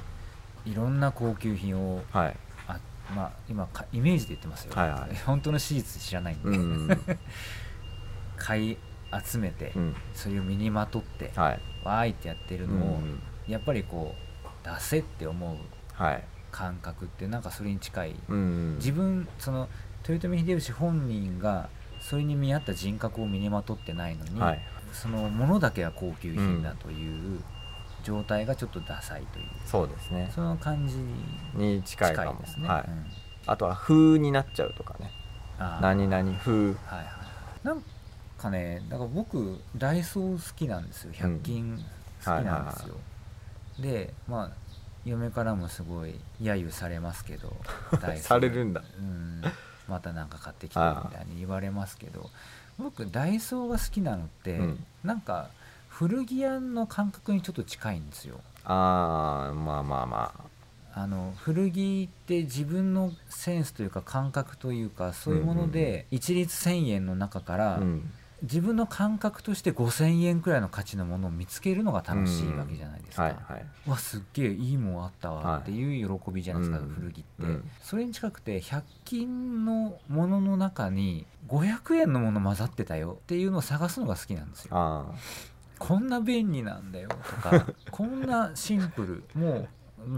[0.66, 2.36] いろんな高級品をはい。
[2.68, 2.78] あ
[3.14, 5.16] まあ今かイメージで言ってますよ、はいはい。
[5.24, 6.88] 本当の史実知らないんで、うん
[8.36, 8.78] 買い
[9.26, 9.97] 集めて、うん。
[10.14, 11.61] それを身にまとって、はい。
[11.82, 13.22] わーいってやってるのを、うん。
[13.49, 14.30] やっぱりこう
[14.64, 15.56] 出せって思う
[16.02, 19.68] はい感覚ってなんかそれに近い、うん自分その
[20.08, 21.68] 豊臣秀吉本人が
[22.00, 24.61] それに見合った人格を身にまとってないのに、はい。
[24.92, 27.40] そのものだけは高級品だという
[28.02, 30.30] 状態がちょっとダサいという、そうですね。
[30.34, 32.84] その感じにに近いかも近いですね、はい。
[32.88, 33.06] うん。
[33.46, 35.12] あとは風になっちゃうとかね。
[35.80, 36.52] 何々風。
[36.52, 37.02] はいはいは
[37.62, 37.66] い。
[37.66, 37.82] なん
[38.38, 41.12] かねだから僕ダイソー好きなんですよ。
[41.12, 41.76] 100均
[42.24, 42.94] 好きなんですよ、
[43.81, 44.51] でまあ
[45.05, 47.57] 嫁からもすごい揶揄されますけど
[48.20, 48.83] されるんだ。
[48.99, 49.43] うん。
[49.89, 52.31] またなんか買ってきてみたいに言われますけど
[52.78, 54.87] 僕ダイソーが好きなのって、うん。
[55.03, 55.49] なんか
[55.89, 58.41] 古着屋の感覚にちょっと近いんですよ。
[58.64, 60.51] ああまあまあまあ。
[61.07, 68.12] の古着って自分のセンスというか感覚というかそういうもので一律1000円の中から、あうん
[68.43, 73.91] 自分の感覚として5000円くらいの価値のものを見つけるのが楽しいわけじゃないですか、はいはい。
[73.91, 75.61] わすっげえいいもんあったわはい。
[75.62, 76.88] っていう喜びじゃないですか、うん。
[76.88, 77.70] 古着って、うん。
[77.82, 84.70] それに近くて100均のものの中に500円のもの混ざってたよっていうのを探すのが好きなんですよ。
[84.76, 85.07] あ。
[85.78, 89.68] こんな便利なんだよとか こんなシンプルもう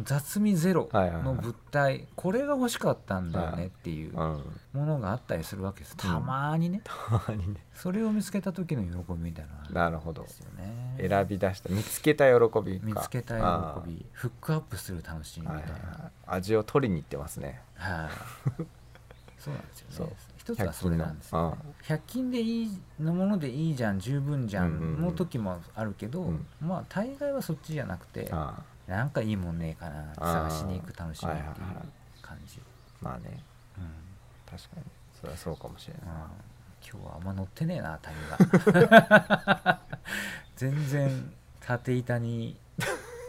[0.04, 3.56] 雑味ゼロの物体これが欲しかったんだよはい。
[3.56, 5.92] ねっていうものがあったりするわけです。
[5.92, 6.10] うん。
[6.10, 7.64] たまにね、 たまにね。
[7.74, 9.84] それを見つけた時の喜びみたいな。
[9.84, 10.26] なるほど。
[10.98, 12.86] 選び出した見つけた喜びか。
[12.86, 16.10] 見つけたあ喜びフックアップする楽しみみーたいな。
[16.26, 17.60] 味を取りに行ってますね。
[17.74, 18.62] はい、
[19.38, 20.12] そうなんですよね。
[20.36, 26.46] 一つはそれなんですよ、ね、100均でいいのものでいいじゃん十分じゃんの時もあるけど、うん。
[26.60, 28.60] まあ大概はそっちじゃなくてあ
[28.92, 30.14] なんかいいもんねえかな。
[30.14, 31.46] 探しに行く楽しみっていう
[32.20, 32.60] 感じ、ー
[33.00, 33.42] まあね。
[33.78, 33.84] うん。
[34.46, 34.82] 確かに。
[35.18, 36.02] それはそうかもしれない。
[36.04, 36.52] うん
[36.84, 39.80] 今日はあんま乗ってねえな谷が。
[40.56, 42.58] 全然縦板に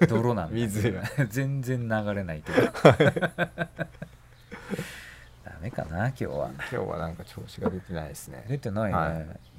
[0.10, 1.04] 泥なんだ水が。
[1.30, 2.62] 全然流れないけど。
[5.46, 6.50] ダメかな今日は。
[6.50, 8.44] 今日はなんか調子が出てないですね。
[8.48, 9.10] 出てないね、は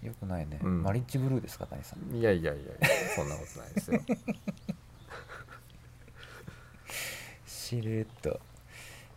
[0.03, 0.83] よくないね、うん。
[0.83, 2.15] マリッジブルーですか谷さん。
[2.15, 2.75] いやいやいやいや
[3.15, 4.01] そんなことないですよ
[7.65, 8.41] しれっと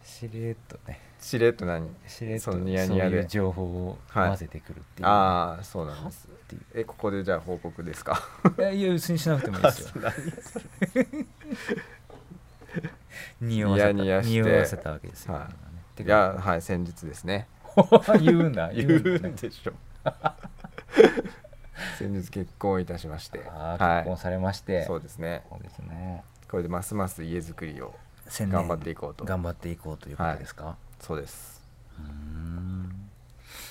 [0.04, 1.02] しれっとね。
[1.20, 1.90] しれっと何？
[2.08, 3.12] しれっとそのニヤニヤで。
[3.12, 4.30] そういう情報をはい。
[4.30, 6.30] 混ぜてくるっていう、ああそうなんです
[6.74, 8.22] えここでじゃあ報告ですか？
[8.58, 9.92] いやいや別にしなくてもいいですよ。
[13.42, 14.32] 匂わせたニヤニヤして。
[14.42, 15.50] 匂わせたわけですよ、は
[16.00, 16.02] い。
[16.02, 17.48] いかやはい先日ですね。
[18.22, 19.74] 言うんだ 言だうんでしょ。
[21.98, 23.42] 先日結婚いたしまして。
[23.48, 25.44] あー結婚されまして、そうですね。
[25.50, 26.24] そうですね。
[26.50, 27.94] これでますます家づくりを
[28.30, 29.26] 頑張っていこうと。
[29.26, 31.66] 頑張っていこうということですか、そうです。
[32.00, 33.10] うーん。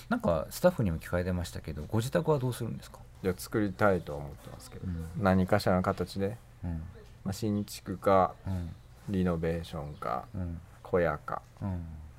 [0.08, 5.22] なんかスタッフにも聞かれてましたけどご自宅はどうするんですか、いや作りたいとは思ってますけど、うん。
[5.22, 6.82] 何かしらの形で、うん。
[7.24, 8.74] まあ、新築かうん。
[9.08, 10.60] リノベーションかうん。
[10.82, 11.42] 小屋か。
[11.62, 11.68] うん。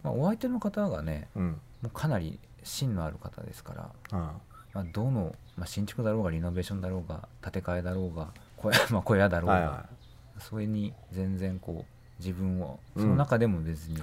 [0.03, 1.51] まあ、お相手の方がねうん。
[1.81, 4.33] もうかなり芯のある方ですから、あ
[4.73, 8.27] まあ、どの、まあ、新築だろうがリノベーションだろうが建て替えだろうが
[8.57, 9.85] 小屋,、まあ、小屋だろうが、はいは
[10.39, 12.80] それに全然こう自分を。
[12.95, 13.03] うん。
[13.03, 14.01] その中でも別に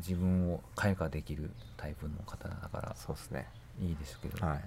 [0.00, 3.48] 自分を開花できるタイプの方だからそうですね。
[3.80, 4.64] いいですけど、はい。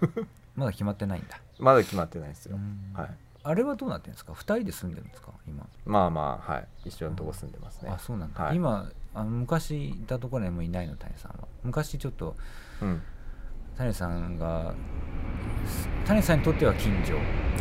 [0.56, 2.92] まだ決まってないんだ、まだ決まってないですよ、うん。
[2.94, 3.10] はい。
[3.44, 5.30] あれはどうなってるんですか？2人で住んでるんですか？
[5.46, 5.66] 今。
[5.84, 6.68] まあまあはい。
[6.86, 7.90] 一緒のとこ住んでますね。
[7.90, 8.56] あそうなんだ、はい。
[8.56, 11.46] 今あの昔いたところにはもういないの谷さんは。
[11.62, 12.36] 昔ちょっと
[12.82, 13.02] うん
[13.78, 14.74] 谷さんが
[16.06, 17.14] 谷さんにとっては近所。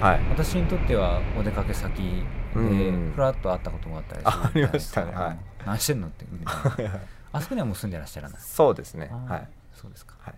[0.03, 0.20] はい。
[0.30, 2.24] 私にとってはお出かけ先で
[2.55, 3.11] うん。
[3.16, 5.11] ふらっと会ったことがあったりあありましたね。
[5.11, 5.39] じゃない。
[5.66, 6.99] 何してんのってみたいな
[7.34, 8.39] あそこにはもう住んでらっしゃらない。
[8.39, 9.09] そうですね。
[9.28, 9.49] はい。
[9.74, 10.16] そうですか。
[10.20, 10.36] はい。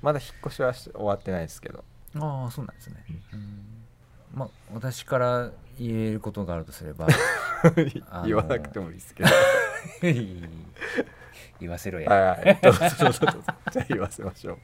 [0.00, 1.84] まだ引っ越しはし終わってないですけど。
[2.16, 3.64] ああそうなんですね、うん。
[4.32, 7.08] まあ私から言えることがあるとすれば
[8.24, 9.30] 言わなくてもいいですけど
[11.60, 12.58] 言わせろや、はいはい。
[12.62, 14.58] どうぞどうぞどうぞじゃあ言わせましょう。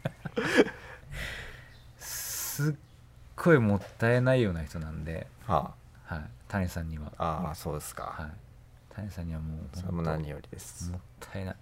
[1.98, 2.74] すっ
[3.36, 5.72] ごいもったいないような人なんで、は
[6.04, 8.30] はい、谷さんには、あああそうですか、はい、
[8.96, 10.90] 谷さんにはもうそれも何よりです。
[10.90, 11.56] もったいない。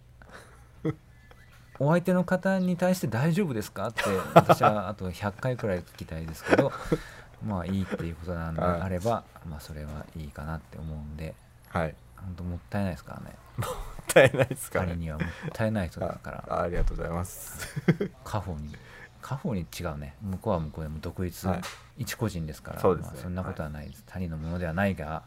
[1.81, 3.87] お相手の方に対して大丈夫ですか？
[3.89, 4.03] って
[4.35, 6.73] 私はあと100回くらい聞きたいですけど
[7.47, 8.81] まあいいっていうことなんではい。
[8.81, 11.37] あれば、まあそれはいいかなって思うんで。
[11.69, 11.95] はい。
[12.17, 13.37] 本当もったいないですからね。
[13.59, 13.67] も
[14.09, 16.45] ったいないですかね彼にはもったいない人だから。
[16.49, 17.69] あありがとうございます。
[17.97, 18.73] 家宝に
[19.21, 20.15] 家宝に違うね。
[20.23, 21.61] 向こうは向こうでも独立、はい。
[21.99, 22.81] 一個人ですから。
[22.81, 23.11] そうですね。
[23.15, 25.23] まあ、そんなことはないです、他人のものではないが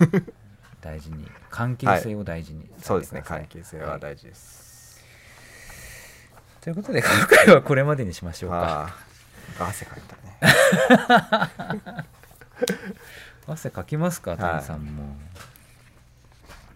[0.80, 1.30] 大事に。
[1.50, 3.22] 関係性を大事にそうですね。
[3.24, 5.04] 関係性は大事です、
[6.60, 8.92] ということで今回はこれまでにしましょうか。
[9.58, 12.04] ああ汗かいたね。
[13.46, 14.40] 汗かきますかはい。
[14.40, 15.16] 谷さんも、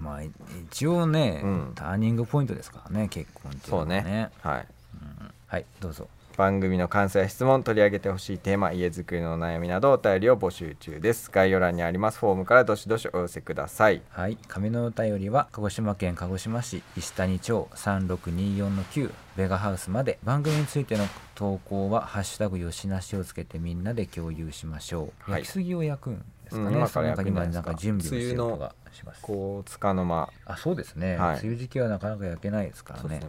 [0.03, 0.30] まあい
[0.70, 1.72] 一応ね、うん。
[1.74, 4.30] ターニングポイントですからね結婚っていうのはそうね。
[4.40, 4.66] はい。
[5.00, 5.30] うん。
[5.46, 6.09] はいどうぞ。
[6.36, 11.30] 番組の感想や質問取り上げてほしいテーマ家づくりのお悩みなどお便りを募集中です。
[11.30, 14.00] 概要欄にありますフォームからどしどしお寄せください。
[14.09, 14.38] はい。
[14.48, 20.18] 紙のお便りは鹿児島県鹿児島市石谷町3624-9ベガハウスまで。
[20.24, 25.40] 番組についての投稿は「ハッシュタグよしなし」をつけてみんなで共有しましょう、はい。
[25.42, 26.24] 焼きすぎを焼くん？
[26.53, 29.22] ですかね、うん今から焼くんじゃ準備をしてるがします。
[29.22, 30.28] こうつかの間。
[30.46, 31.40] あそうですね、はい。
[31.40, 33.20] 梅雨時期はなかなか焼けないですからね。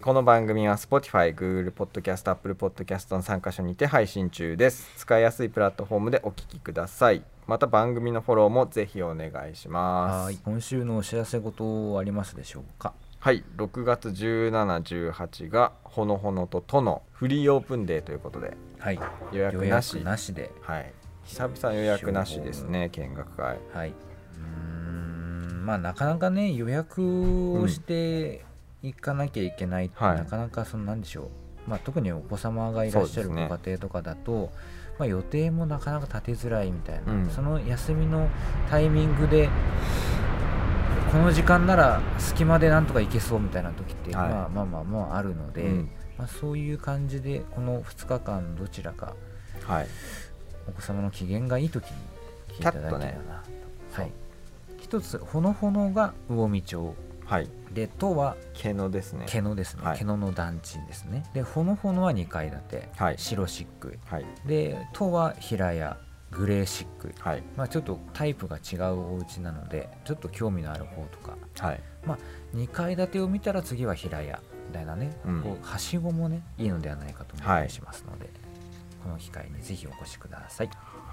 [0.00, 4.90] この番組は Spotify、Google Podcast、Apple Podcast の3カ所にて配信中です。
[4.96, 7.22] 使いやすいプラットフォームでお聞きください。
[7.46, 10.24] また番組のフォローもぜひお願いします。
[10.24, 10.38] はい。
[10.44, 12.94] 今週のお知らせ事ありますでしょうか？
[13.20, 18.98] はい、6月17、18がほのほのととのフリーオープンデーということではい。
[19.30, 19.92] 予約なし。
[19.94, 20.50] 予約なしで。
[20.62, 20.92] はい、
[21.24, 23.58] 久々予約なしですね、見学会。
[23.72, 23.90] はい。
[23.90, 28.44] うーんまあなかなかね予約をして
[28.82, 30.18] いかなきゃいけないって、はい。
[30.18, 31.30] なかなかそのなんでしょ
[31.66, 34.50] う、まあ、特にお子様がいらっしゃるご家庭とかだと、
[34.98, 37.30] まあ、予定もなかなか立てづらいみたいな、うん。
[37.30, 38.28] その休みの
[38.68, 39.48] タイミングで
[41.12, 44.28] この時間なら隙間でなんとか行けそうみたいな時って、はい。
[44.28, 45.90] まあまあまあまああるので、うん。
[46.18, 49.14] まあ、そういう感じでこの2日間どちらか
[49.64, 49.86] はい、
[50.68, 51.92] お子様の機嫌がいい時に
[52.48, 53.14] 来ていただけたらなと、
[53.92, 54.12] そうはい。
[54.78, 56.94] 一つほのほのが魚見町
[57.24, 59.24] はい、でとは毛のですね。
[59.26, 59.98] 毛野ですね、はい。
[59.98, 61.24] 毛野の団地ですね。
[61.32, 63.14] でほのほのは2階建て、はい。
[63.18, 63.96] 白漆喰。
[64.06, 65.96] はい、でとは平屋。
[66.30, 67.12] グレー漆喰。
[67.20, 71.36] はい、まあちょっとタイプが違うお家なのでちょっと興味のある方とか。
[71.58, 71.80] はい、
[72.54, 75.42] 2階建てを見たら次は平屋みたいなね、うん。
[75.42, 78.30] こうはしごもねいいのではないかと思ったりしますので、
[79.02, 80.70] この機会にぜひお越しください。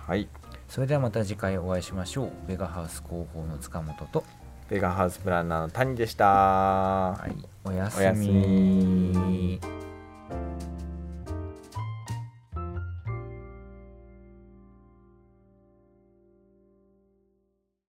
[0.07, 0.27] はい。
[0.67, 2.31] それではまた次回お会いしましょう。
[2.47, 4.23] ベガハウス広報の塚本と、
[4.69, 6.25] ベガハウスプランナーの谷でした。
[6.25, 7.35] はい、
[7.65, 9.59] おやすみ